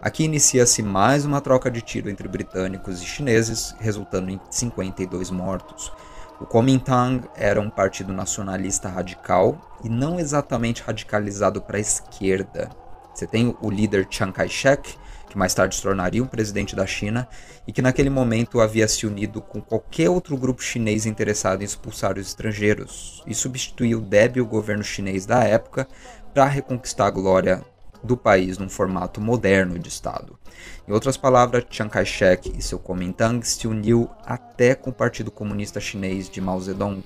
Aqui 0.00 0.24
inicia-se 0.24 0.82
mais 0.82 1.24
uma 1.24 1.40
troca 1.40 1.70
de 1.70 1.80
tiro 1.80 2.10
entre 2.10 2.26
britânicos 2.26 3.00
e 3.00 3.06
chineses, 3.06 3.76
resultando 3.78 4.28
em 4.28 4.40
52 4.50 5.30
mortos. 5.30 5.92
O 6.40 6.46
Kuomintang 6.46 7.28
era 7.36 7.60
um 7.60 7.70
partido 7.70 8.12
nacionalista 8.12 8.88
radical 8.88 9.78
e 9.84 9.88
não 9.88 10.18
exatamente 10.18 10.82
radicalizado 10.82 11.62
para 11.62 11.76
a 11.76 11.80
esquerda. 11.80 12.81
Você 13.14 13.26
tem 13.26 13.56
o 13.60 13.70
líder 13.70 14.06
Chiang 14.10 14.32
Kai-shek, 14.32 14.96
que 15.28 15.38
mais 15.38 15.54
tarde 15.54 15.74
se 15.74 15.82
tornaria 15.82 16.22
o 16.22 16.26
presidente 16.26 16.76
da 16.76 16.86
China, 16.86 17.26
e 17.66 17.72
que 17.72 17.80
naquele 17.80 18.10
momento 18.10 18.60
havia 18.60 18.86
se 18.86 19.06
unido 19.06 19.40
com 19.40 19.60
qualquer 19.60 20.10
outro 20.10 20.36
grupo 20.36 20.62
chinês 20.62 21.06
interessado 21.06 21.62
em 21.62 21.64
expulsar 21.64 22.18
os 22.18 22.26
estrangeiros, 22.26 23.22
e 23.26 23.34
substituiu 23.34 23.98
o 23.98 24.02
débil 24.02 24.44
governo 24.46 24.84
chinês 24.84 25.24
da 25.24 25.42
época 25.44 25.88
para 26.34 26.46
reconquistar 26.46 27.06
a 27.06 27.10
glória 27.10 27.62
do 28.02 28.16
país 28.16 28.58
num 28.58 28.68
formato 28.68 29.20
moderno 29.20 29.78
de 29.78 29.88
Estado. 29.88 30.38
Em 30.86 30.92
outras 30.92 31.16
palavras, 31.16 31.64
Chiang 31.70 31.90
Kai-shek 31.90 32.52
e 32.56 32.62
seu 32.62 32.78
Kuomintang 32.78 33.46
se 33.46 33.66
uniu 33.68 34.10
até 34.26 34.74
com 34.74 34.90
o 34.90 34.94
Partido 34.94 35.30
Comunista 35.30 35.80
Chinês 35.80 36.28
de 36.28 36.40
Mao 36.40 36.60
Zedong. 36.60 37.04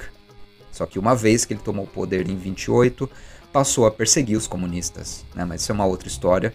Só 0.73 0.87
que 0.87 0.99
uma 0.99 1.14
vez 1.14 1.45
que 1.45 1.55
ele 1.55 1.61
tomou 1.61 1.85
o 1.85 1.88
poder 1.88 2.29
em 2.29 2.37
28, 2.37 3.09
passou 3.57 3.87
a 3.87 3.90
perseguir 3.90 4.37
os 4.37 4.47
comunistas, 4.47 5.25
né? 5.35 5.42
mas 5.42 5.62
isso 5.62 5.73
é 5.73 5.75
uma 5.75 5.87
outra 5.87 6.07
história. 6.07 6.53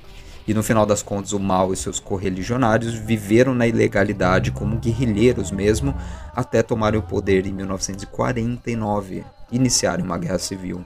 E 0.47 0.53
no 0.53 0.61
final 0.61 0.85
das 0.85 1.01
contas, 1.01 1.33
o 1.33 1.39
Mao 1.39 1.73
e 1.73 1.75
seus 1.75 1.99
correligionários 1.99 2.93
viveram 2.93 3.55
na 3.55 3.65
ilegalidade 3.65 4.51
como 4.51 4.77
guerrilheiros 4.77 5.49
mesmo, 5.49 5.95
até 6.35 6.61
tomarem 6.61 6.99
o 6.99 7.03
poder 7.03 7.47
em 7.47 7.53
1949 7.53 9.25
e 9.51 9.55
iniciarem 9.55 10.05
uma 10.05 10.15
guerra 10.15 10.37
civil. 10.37 10.85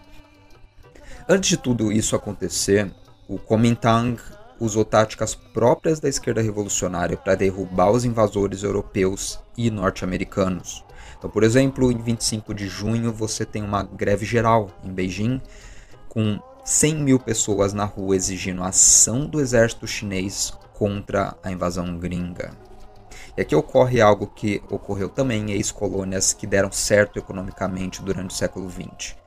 Antes 1.28 1.49
de 1.49 1.58
tudo 1.58 1.91
isso 1.91 2.15
acontecer, 2.15 2.89
o 3.28 3.38
Kuomintang 3.38 4.17
usou 4.58 4.86
táticas 4.86 5.36
próprias 5.36 5.99
da 5.99 6.08
esquerda 6.08 6.41
revolucionária 6.41 7.17
para 7.17 7.36
derrubar 7.36 7.91
os 7.91 8.06
invasores 8.06 8.63
europeus 8.63 9.38
e 9.58 9.69
norte-americanos. 9.69 10.82
Então, 11.17 11.30
por 11.30 11.43
exemplo, 11.43 11.91
em 11.91 11.97
25 11.97 12.54
de 12.54 12.69
junho 12.69 13.12
você 13.12 13.43
tem 13.43 13.62
uma 13.62 13.84
greve 13.84 14.25
geral 14.25 14.69
em 14.82 14.93
Beijing 14.93 15.41
com 16.15 16.39
100 16.63 16.95
mil 16.95 17.19
pessoas 17.19 17.73
na 17.73 17.84
rua 17.84 18.15
exigindo 18.15 18.63
a 18.63 18.69
ação 18.69 19.25
do 19.25 19.41
exército 19.41 19.86
chinês 19.86 20.54
contra 20.73 21.36
a 21.43 21.51
invasão 21.51 21.97
gringa. 21.97 22.51
E 23.38 23.41
aqui 23.41 23.54
ocorre 23.54 23.99
algo 23.99 24.28
que 24.28 24.63
ocorreu 24.69 25.10
também 25.10 25.51
em 25.51 25.51
ex-colônias 25.51 26.32
que 26.32 26.47
deram 26.47 26.71
certo 26.71 27.19
economicamente 27.19 28.01
durante 28.01 28.30
o 28.32 28.34
século 28.34 28.71
XX. 28.71 29.17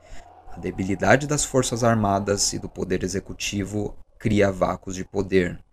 A 0.51 0.57
debilidade 0.57 1.27
das 1.27 1.45
forças 1.45 1.83
armadas 1.83 2.53
e 2.53 2.59
do 2.59 2.67
poder 2.67 3.03
executivo 3.03 3.95
cria 4.17 4.51
vácuos 4.51 4.95
de 4.95 5.05
poder. 5.05 5.63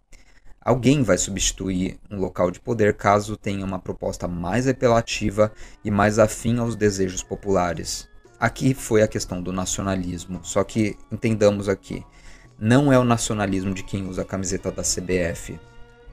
Alguém 0.61 1.03
vai 1.03 1.17
substituir 1.17 1.99
um 2.11 2.19
local 2.19 2.51
de 2.51 2.61
poder 2.61 2.95
caso 2.95 3.39
tenha 3.39 3.65
uma 3.65 3.79
proposta 3.79 4.29
mais 4.29 4.69
apelativa 4.69 5.51
e 5.83 5.91
mais 5.91 6.19
afim 6.19 6.59
aos 6.59 6.77
desejos 6.77 7.23
populares. 7.23 8.07
Aqui 8.39 8.75
foi 8.75 9.03
a 9.03 9.09
questão 9.09 9.41
do 9.41 9.51
nacionalismo, 9.51 10.41
só 10.43 10.63
que 10.63 10.97
entendamos 11.11 11.69
aqui, 11.69 12.05
não 12.59 12.93
é 12.93 12.99
o 12.99 13.05
nacionalismo 13.05 13.73
de 13.73 13.83
quem 13.83 14.07
usa 14.07 14.23
a 14.23 14.25
camiseta 14.25 14.71
da 14.71 14.83
CBF. 14.83 15.59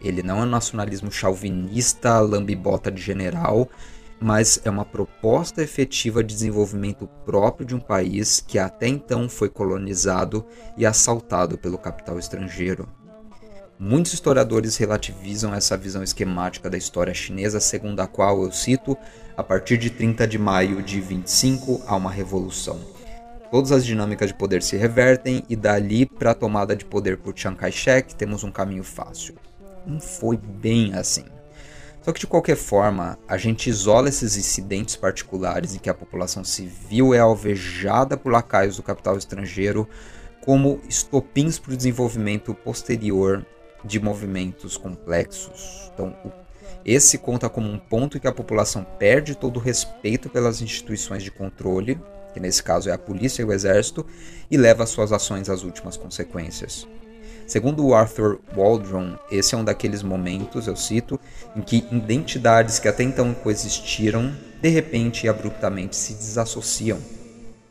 Ele 0.01 0.23
não 0.23 0.39
é 0.39 0.43
um 0.43 0.49
nacionalismo 0.49 1.12
chauvinista, 1.12 2.19
lambibota 2.19 2.91
de 2.91 3.01
general, 3.01 3.69
mas 4.19 4.59
é 4.63 4.69
uma 4.69 4.86
proposta 4.86 5.62
efetiva 5.62 6.23
de 6.23 6.33
desenvolvimento 6.33 7.07
próprio 7.25 7.65
de 7.65 7.75
um 7.75 7.79
país 7.79 8.41
que 8.45 8.57
até 8.57 8.88
então 8.88 9.27
foi 9.27 9.49
colonizado 9.49 10.45
e 10.77 10.86
assaltado 10.86 11.57
pelo 11.57 11.77
capital 11.77 12.17
estrangeiro. 12.17 12.88
Muitos 13.85 14.13
historiadores 14.13 14.77
relativizam 14.77 15.53
essa 15.53 15.75
visão 15.75 16.01
esquemática 16.01 16.69
da 16.69 16.77
história 16.77 17.13
chinesa, 17.13 17.59
segundo 17.59 17.99
a 17.99 18.07
qual, 18.07 18.41
eu 18.41 18.49
cito, 18.49 18.97
a 19.35 19.43
partir 19.43 19.77
de 19.77 19.89
30 19.89 20.25
de 20.25 20.39
maio 20.39 20.81
de 20.81 21.01
25 21.01 21.83
há 21.85 21.93
uma 21.93 22.09
revolução. 22.09 22.79
Todas 23.51 23.73
as 23.73 23.85
dinâmicas 23.85 24.29
de 24.29 24.35
poder 24.35 24.63
se 24.63 24.77
revertem 24.77 25.43
e 25.49 25.55
dali 25.57 26.05
para 26.05 26.31
a 26.31 26.33
tomada 26.33 26.77
de 26.77 26.85
poder 26.85 27.17
por 27.17 27.37
Chiang 27.37 27.57
Kai-shek 27.57 28.15
temos 28.15 28.41
um 28.45 28.51
caminho 28.51 28.85
fácil. 28.85 29.35
Não 29.85 29.99
foi 29.99 30.37
bem 30.37 30.93
assim. 30.93 31.25
Só 32.03 32.13
que 32.13 32.21
de 32.21 32.27
qualquer 32.27 32.55
forma, 32.55 33.19
a 33.27 33.35
gente 33.35 33.69
isola 33.69 34.07
esses 34.07 34.37
incidentes 34.37 34.95
particulares 34.95 35.75
em 35.75 35.79
que 35.79 35.89
a 35.89 35.93
população 35.93 36.45
civil 36.45 37.13
é 37.13 37.19
alvejada 37.19 38.15
por 38.15 38.31
lacaios 38.31 38.77
do 38.77 38.83
capital 38.83 39.17
estrangeiro 39.17 39.89
como 40.39 40.79
estopins 40.87 41.59
para 41.59 41.73
o 41.73 41.77
desenvolvimento 41.77 42.53
posterior 42.53 43.45
de 43.83 43.99
movimentos 43.99 44.77
complexos. 44.77 45.91
Então, 45.93 46.15
esse 46.85 47.17
conta 47.17 47.49
como 47.49 47.69
um 47.69 47.77
ponto 47.77 48.17
em 48.17 48.19
que 48.19 48.27
a 48.27 48.31
população 48.31 48.83
perde 48.83 49.35
todo 49.35 49.57
o 49.57 49.59
respeito 49.59 50.29
pelas 50.29 50.61
instituições 50.61 51.23
de 51.23 51.31
controle, 51.31 51.99
que 52.33 52.39
nesse 52.39 52.61
caso 52.61 52.89
é 52.89 52.93
a 52.93 52.97
polícia 52.97 53.41
e 53.41 53.45
o 53.45 53.53
exército, 53.53 54.05
e 54.49 54.57
leva 54.57 54.85
suas 54.85 55.11
ações 55.11 55.49
às 55.49 55.63
últimas 55.63 55.95
consequências. 55.95 56.87
Segundo 57.45 57.93
Arthur 57.93 58.39
Waldron, 58.55 59.17
esse 59.29 59.53
é 59.53 59.57
um 59.57 59.63
daqueles 59.63 60.01
momentos, 60.01 60.67
eu 60.67 60.75
cito, 60.75 61.19
em 61.55 61.61
que 61.61 61.85
identidades 61.91 62.79
que 62.79 62.87
até 62.87 63.03
então 63.03 63.33
coexistiram, 63.33 64.33
de 64.61 64.69
repente 64.69 65.25
e 65.25 65.29
abruptamente 65.29 65.95
se 65.95 66.13
desassociam 66.13 66.99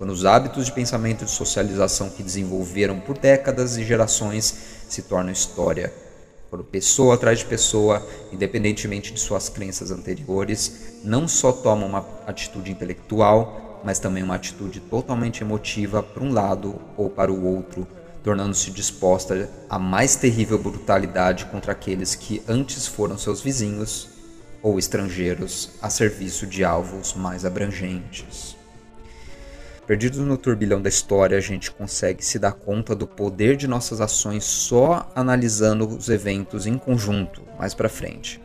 quando 0.03 0.11
os 0.11 0.25
hábitos 0.25 0.67
de 0.67 0.73
pensamento 0.73 1.23
e 1.23 1.27
de 1.27 1.31
socialização 1.31 2.11
que 2.11 2.25
desenvolveram 2.25 2.99
por 2.99 3.17
décadas 3.17 3.77
e 3.77 3.85
gerações 3.85 4.53
se 4.89 5.03
tornam 5.03 5.33
história. 5.33 5.95
Quando 6.51 6.65
pessoa 6.65 7.15
atrás 7.15 7.39
de 7.39 7.45
pessoa, 7.45 8.05
independentemente 8.33 9.13
de 9.13 9.21
suas 9.21 9.49
crenças 9.49 9.93
anteriores, 9.93 10.99
não 11.05 11.29
só 11.29 11.53
toma 11.53 11.87
uma 11.87 12.05
atitude 12.27 12.73
intelectual, 12.73 13.81
mas 13.85 14.01
também 14.01 14.25
uma 14.25 14.35
atitude 14.35 14.81
totalmente 14.81 15.43
emotiva 15.43 16.03
para 16.03 16.25
um 16.25 16.33
lado 16.33 16.81
ou 16.97 17.09
para 17.09 17.33
o 17.33 17.45
outro, 17.47 17.87
tornando-se 18.25 18.73
disposta 18.73 19.49
à 19.71 19.79
mais 19.79 20.17
terrível 20.17 20.59
brutalidade 20.59 21.45
contra 21.45 21.71
aqueles 21.71 22.17
que 22.17 22.43
antes 22.49 22.89
foram 22.89 23.17
seus 23.17 23.41
vizinhos 23.41 24.09
ou 24.61 24.81
estrangeiros 24.81 25.71
a 25.81 25.89
serviço 25.89 26.45
de 26.45 26.65
alvos 26.65 27.15
mais 27.15 27.45
abrangentes. 27.45 28.61
Perdidos 29.87 30.21
no 30.21 30.37
turbilhão 30.39 30.81
da 30.81 30.89
história, 30.89 31.37
a 31.37 31.41
gente 31.41 31.71
consegue 31.71 32.25
se 32.25 32.39
dar 32.39 32.53
conta 32.53 32.95
do 32.95 33.07
poder 33.07 33.57
de 33.57 33.67
nossas 33.67 34.01
ações 34.01 34.45
só 34.45 35.11
analisando 35.13 35.89
os 35.89 36.09
eventos 36.09 36.67
em 36.67 36.79
conjunto, 36.79 37.43
mais 37.59 37.75
para 37.75 37.89
frente. 37.89 38.41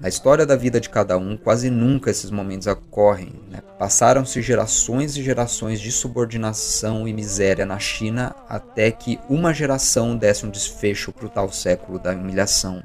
Na 0.00 0.08
história 0.08 0.46
da 0.46 0.56
vida 0.56 0.80
de 0.80 0.88
cada 0.88 1.18
um, 1.18 1.36
quase 1.36 1.68
nunca 1.68 2.10
esses 2.10 2.30
momentos 2.30 2.66
ocorrem. 2.66 3.32
Né? 3.50 3.62
Passaram-se 3.78 4.40
gerações 4.40 5.16
e 5.16 5.22
gerações 5.22 5.78
de 5.78 5.92
subordinação 5.92 7.06
e 7.06 7.12
miséria 7.12 7.66
na 7.66 7.78
China 7.78 8.34
até 8.48 8.90
que 8.90 9.18
uma 9.28 9.52
geração 9.52 10.16
desse 10.16 10.44
um 10.46 10.50
desfecho 10.50 11.12
para 11.12 11.26
o 11.26 11.30
tal 11.30 11.52
século 11.52 11.98
da 11.98 12.12
humilhação. 12.12 12.82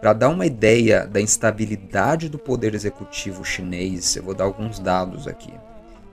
Para 0.00 0.12
dar 0.12 0.28
uma 0.28 0.44
ideia 0.44 1.06
da 1.06 1.20
instabilidade 1.20 2.28
do 2.28 2.38
poder 2.38 2.74
executivo 2.74 3.44
chinês, 3.44 4.16
eu 4.16 4.22
vou 4.22 4.34
dar 4.34 4.44
alguns 4.44 4.78
dados 4.78 5.26
aqui. 5.26 5.52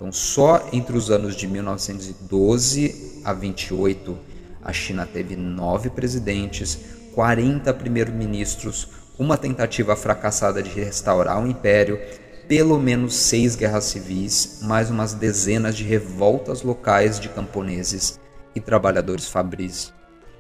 Então, 0.02 0.12
só 0.12 0.68
entre 0.74 0.98
os 0.98 1.12
anos 1.12 1.36
de 1.36 1.48
1912 1.48 3.22
a 3.24 3.34
28, 3.34 4.18
a 4.64 4.74
China 4.74 5.06
teve 5.06 5.36
nove 5.36 5.92
presidentes, 5.92 6.76
40 7.14 7.72
primeiros-ministros, 7.76 8.88
uma 9.20 9.38
tentativa 9.38 9.96
fracassada 9.96 10.64
de 10.64 10.72
restaurar 10.72 11.40
o 11.40 11.48
império, 11.48 12.00
pelo 12.48 12.80
menos 12.80 13.14
seis 13.14 13.56
guerras 13.56 13.84
civis, 13.84 14.62
mais 14.64 14.90
umas 14.90 15.14
dezenas 15.14 15.78
de 15.78 15.84
revoltas 15.84 16.64
locais 16.64 17.20
de 17.20 17.30
camponeses 17.30 18.20
e 18.56 18.60
trabalhadores 18.60 19.30
fabris. 19.30 19.94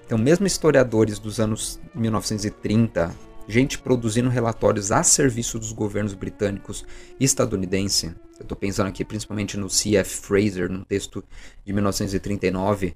Então, 0.07 0.17
mesmo 0.17 0.47
historiadores 0.47 1.19
dos 1.19 1.39
anos 1.39 1.79
1930 1.93 3.11
gente 3.51 3.77
produzindo 3.77 4.29
relatórios 4.29 4.91
a 4.91 5.03
serviço 5.03 5.59
dos 5.59 5.73
governos 5.73 6.13
britânicos 6.13 6.85
e 7.19 7.25
estadunidense. 7.25 8.15
Eu 8.39 8.43
estou 8.43 8.57
pensando 8.57 8.87
aqui 8.87 9.03
principalmente 9.03 9.57
no 9.57 9.69
C.F. 9.69 10.21
Fraser, 10.21 10.71
num 10.71 10.83
texto 10.83 11.23
de 11.65 11.73
1939. 11.73 12.95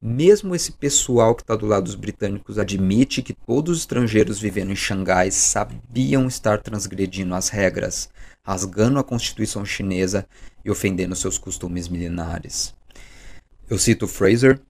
Mesmo 0.00 0.54
esse 0.54 0.72
pessoal 0.72 1.34
que 1.34 1.42
está 1.42 1.56
do 1.56 1.66
lado 1.66 1.84
dos 1.84 1.96
britânicos 1.96 2.58
admite 2.58 3.20
que 3.20 3.32
todos 3.32 3.78
os 3.78 3.82
estrangeiros 3.82 4.38
vivendo 4.38 4.70
em 4.70 4.76
Xangai 4.76 5.30
sabiam 5.32 6.28
estar 6.28 6.62
transgredindo 6.62 7.34
as 7.34 7.48
regras, 7.48 8.08
rasgando 8.44 9.00
a 9.00 9.04
Constituição 9.04 9.64
chinesa 9.64 10.26
e 10.64 10.70
ofendendo 10.70 11.16
seus 11.16 11.36
costumes 11.36 11.88
milenares. 11.88 12.74
Eu 13.68 13.78
cito 13.78 14.06
Fraser 14.06 14.60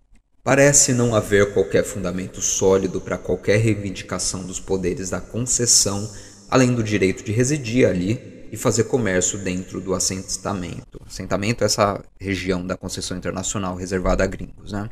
Parece 0.47 0.93
não 0.93 1.13
haver 1.13 1.53
qualquer 1.53 1.83
fundamento 1.83 2.41
sólido 2.41 3.01
para 3.01 3.19
qualquer 3.19 3.57
reivindicação 3.57 4.45
dos 4.45 4.61
poderes 4.61 5.11
da 5.11 5.21
concessão, 5.21 6.09
além 6.49 6.73
do 6.73 6.85
direito 6.85 7.25
de 7.25 7.33
residir 7.33 7.85
ali 7.85 8.47
e 8.53 8.57
fazer 8.57 8.85
comércio 8.85 9.41
dentro 9.41 9.81
do 9.81 9.93
assentamento. 9.93 11.03
Assentamento 11.05 11.65
é 11.65 11.67
essa 11.67 12.01
região 12.17 12.65
da 12.65 12.77
concessão 12.77 13.17
internacional 13.17 13.75
reservada 13.75 14.23
a 14.23 14.27
gringos. 14.29 14.71
Né? 14.71 14.89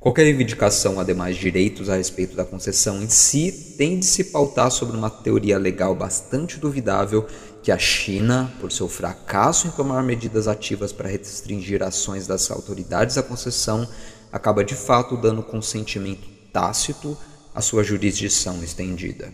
Qualquer 0.00 0.24
reivindicação, 0.24 0.98
ademais 0.98 1.36
de 1.36 1.42
direitos 1.42 1.88
a 1.88 1.94
respeito 1.94 2.34
da 2.34 2.44
concessão 2.44 3.00
em 3.00 3.08
si, 3.08 3.76
tem 3.78 4.00
de 4.00 4.06
se 4.06 4.24
pautar 4.24 4.72
sobre 4.72 4.96
uma 4.96 5.08
teoria 5.08 5.56
legal 5.56 5.94
bastante 5.94 6.58
duvidável 6.58 7.24
que 7.62 7.70
a 7.70 7.78
China, 7.78 8.52
por 8.60 8.72
seu 8.72 8.88
fracasso 8.88 9.68
em 9.68 9.70
tomar 9.70 10.02
medidas 10.02 10.48
ativas 10.48 10.92
para 10.92 11.08
restringir 11.08 11.80
ações 11.80 12.26
das 12.26 12.50
autoridades 12.50 13.14
da 13.14 13.22
concessão, 13.22 13.88
acaba 14.34 14.64
de 14.64 14.74
fato 14.74 15.16
dando 15.16 15.44
consentimento 15.44 16.28
tácito 16.52 17.16
à 17.54 17.60
sua 17.60 17.84
jurisdição 17.84 18.64
estendida. 18.64 19.32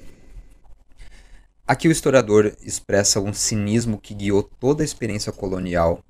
Aqui 1.67 1.89
o 1.89 1.91
historiador 1.91 2.55
expressa 2.63 3.19
um 3.19 3.33
cinismo 3.33 3.99
que 3.99 4.13
guiou 4.13 4.43
toda 4.43 4.83
a 4.83 4.85
experiência 4.85 5.33
colonial. 5.33 6.05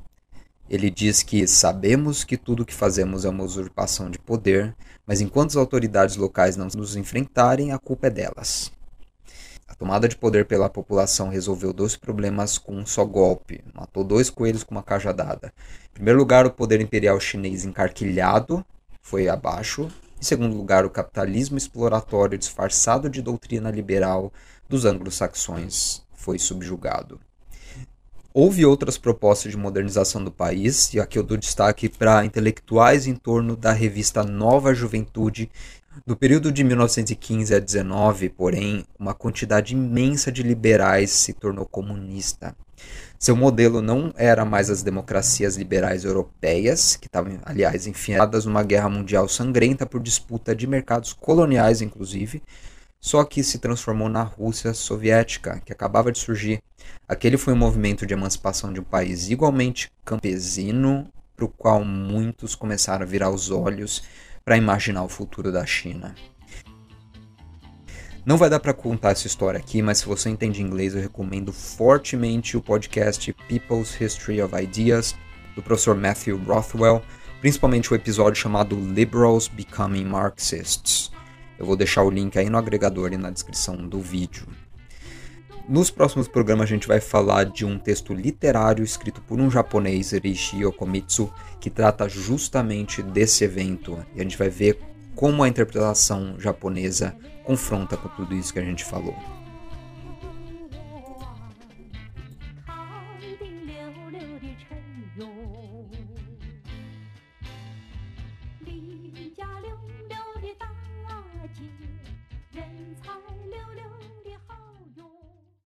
Ele 0.68 0.90
diz 0.90 1.22
que 1.22 1.46
sabemos 1.46 2.24
que 2.24 2.36
tudo 2.36 2.64
o 2.64 2.66
que 2.66 2.74
fazemos 2.74 3.24
é 3.24 3.28
uma 3.28 3.44
usurpação 3.44 4.10
de 4.10 4.18
poder, 4.18 4.74
mas 5.06 5.20
enquanto 5.20 5.50
as 5.50 5.56
autoridades 5.56 6.16
locais 6.16 6.56
não 6.56 6.66
nos 6.66 6.96
enfrentarem, 6.96 7.70
a 7.70 7.78
culpa 7.78 8.08
é 8.08 8.10
delas. 8.10 8.72
A 9.68 9.74
tomada 9.76 10.08
de 10.08 10.16
poder 10.16 10.46
pela 10.46 10.68
população 10.68 11.28
resolveu 11.28 11.72
dois 11.72 11.94
problemas 11.94 12.58
com 12.58 12.74
um 12.74 12.84
só 12.84 13.04
golpe, 13.04 13.62
matou 13.72 14.02
dois 14.02 14.28
coelhos 14.28 14.64
com 14.64 14.74
uma 14.74 14.82
cajadada. 14.82 15.52
Em 15.90 15.94
primeiro 15.94 16.18
lugar, 16.18 16.44
o 16.44 16.50
poder 16.50 16.80
imperial 16.80 17.20
chinês 17.20 17.64
encarquilhado 17.64 18.66
foi 19.00 19.28
abaixo. 19.28 19.88
Em 20.20 20.24
segundo 20.24 20.56
lugar, 20.56 20.84
o 20.84 20.90
capitalismo 20.90 21.56
exploratório 21.56 22.36
disfarçado 22.36 23.08
de 23.08 23.22
doutrina 23.22 23.70
liberal 23.70 24.32
dos 24.68 24.84
anglo-saxões 24.84 26.02
foi 26.14 26.38
subjugado. 26.38 27.18
Houve 28.32 28.64
outras 28.64 28.96
propostas 28.96 29.50
de 29.50 29.58
modernização 29.58 30.22
do 30.22 30.30
país, 30.30 30.94
e 30.94 31.00
aqui 31.00 31.18
eu 31.18 31.22
dou 31.24 31.36
destaque 31.36 31.88
para 31.88 32.24
intelectuais 32.24 33.08
em 33.08 33.16
torno 33.16 33.56
da 33.56 33.72
revista 33.72 34.22
Nova 34.22 34.72
Juventude. 34.72 35.50
No 36.06 36.14
período 36.14 36.52
de 36.52 36.62
1915 36.62 37.52
a 37.52 37.58
19, 37.58 38.28
porém, 38.28 38.84
uma 38.96 39.14
quantidade 39.14 39.74
imensa 39.74 40.30
de 40.30 40.44
liberais 40.44 41.10
se 41.10 41.32
tornou 41.32 41.66
comunista. 41.66 42.54
Seu 43.22 43.36
modelo 43.36 43.82
não 43.82 44.14
era 44.16 44.46
mais 44.46 44.70
as 44.70 44.82
democracias 44.82 45.54
liberais 45.54 46.04
europeias, 46.04 46.96
que 46.96 47.06
estavam, 47.06 47.38
aliás, 47.44 47.86
enfiadas 47.86 48.46
numa 48.46 48.62
guerra 48.62 48.88
mundial 48.88 49.28
sangrenta 49.28 49.84
por 49.84 50.00
disputa 50.00 50.56
de 50.56 50.66
mercados 50.66 51.12
coloniais, 51.12 51.82
inclusive, 51.82 52.42
só 52.98 53.22
que 53.22 53.44
se 53.44 53.58
transformou 53.58 54.08
na 54.08 54.22
Rússia 54.22 54.72
soviética, 54.72 55.60
que 55.62 55.70
acabava 55.70 56.10
de 56.10 56.18
surgir. 56.18 56.62
Aquele 57.06 57.36
foi 57.36 57.52
um 57.52 57.58
movimento 57.58 58.06
de 58.06 58.14
emancipação 58.14 58.72
de 58.72 58.80
um 58.80 58.84
país 58.84 59.28
igualmente 59.28 59.92
campesino, 60.02 61.06
para 61.36 61.44
o 61.44 61.48
qual 61.48 61.84
muitos 61.84 62.54
começaram 62.54 63.02
a 63.02 63.08
virar 63.08 63.28
os 63.28 63.50
olhos 63.50 64.02
para 64.42 64.56
imaginar 64.56 65.04
o 65.04 65.10
futuro 65.10 65.52
da 65.52 65.66
China. 65.66 66.14
Não 68.24 68.36
vai 68.36 68.50
dar 68.50 68.60
para 68.60 68.74
contar 68.74 69.12
essa 69.12 69.26
história 69.26 69.58
aqui, 69.58 69.80
mas 69.80 69.98
se 69.98 70.06
você 70.06 70.28
entende 70.28 70.62
inglês, 70.62 70.94
eu 70.94 71.00
recomendo 71.00 71.54
fortemente 71.54 72.54
o 72.54 72.60
podcast 72.60 73.32
People's 73.48 73.98
History 73.98 74.42
of 74.42 74.54
Ideas, 74.54 75.16
do 75.56 75.62
professor 75.62 75.96
Matthew 75.96 76.38
Rothwell, 76.44 77.02
principalmente 77.40 77.90
o 77.90 77.96
episódio 77.96 78.38
chamado 78.38 78.76
Liberals 78.76 79.48
Becoming 79.48 80.04
Marxists. 80.04 81.10
Eu 81.58 81.64
vou 81.64 81.76
deixar 81.76 82.02
o 82.02 82.10
link 82.10 82.38
aí 82.38 82.50
no 82.50 82.58
agregador 82.58 83.10
e 83.10 83.16
na 83.16 83.30
descrição 83.30 83.76
do 83.88 84.00
vídeo. 84.00 84.46
Nos 85.66 85.90
próximos 85.90 86.28
programas 86.28 86.64
a 86.64 86.68
gente 86.68 86.86
vai 86.86 87.00
falar 87.00 87.44
de 87.44 87.64
um 87.64 87.78
texto 87.78 88.12
literário 88.12 88.84
escrito 88.84 89.22
por 89.22 89.40
um 89.40 89.50
japonês, 89.50 90.10
Rishi 90.12 90.58
Yokomitsu, 90.62 91.32
que 91.58 91.70
trata 91.70 92.06
justamente 92.06 93.02
desse 93.02 93.44
evento. 93.44 93.98
E 94.14 94.20
a 94.20 94.22
gente 94.22 94.36
vai 94.36 94.50
ver 94.50 94.78
como 95.14 95.42
a 95.42 95.48
interpretação 95.48 96.34
japonesa 96.38 97.16
confronta 97.44 97.96
com 97.96 98.08
tudo 98.08 98.34
isso 98.34 98.52
que 98.52 98.58
a 98.58 98.64
gente 98.64 98.84
falou. 98.84 99.16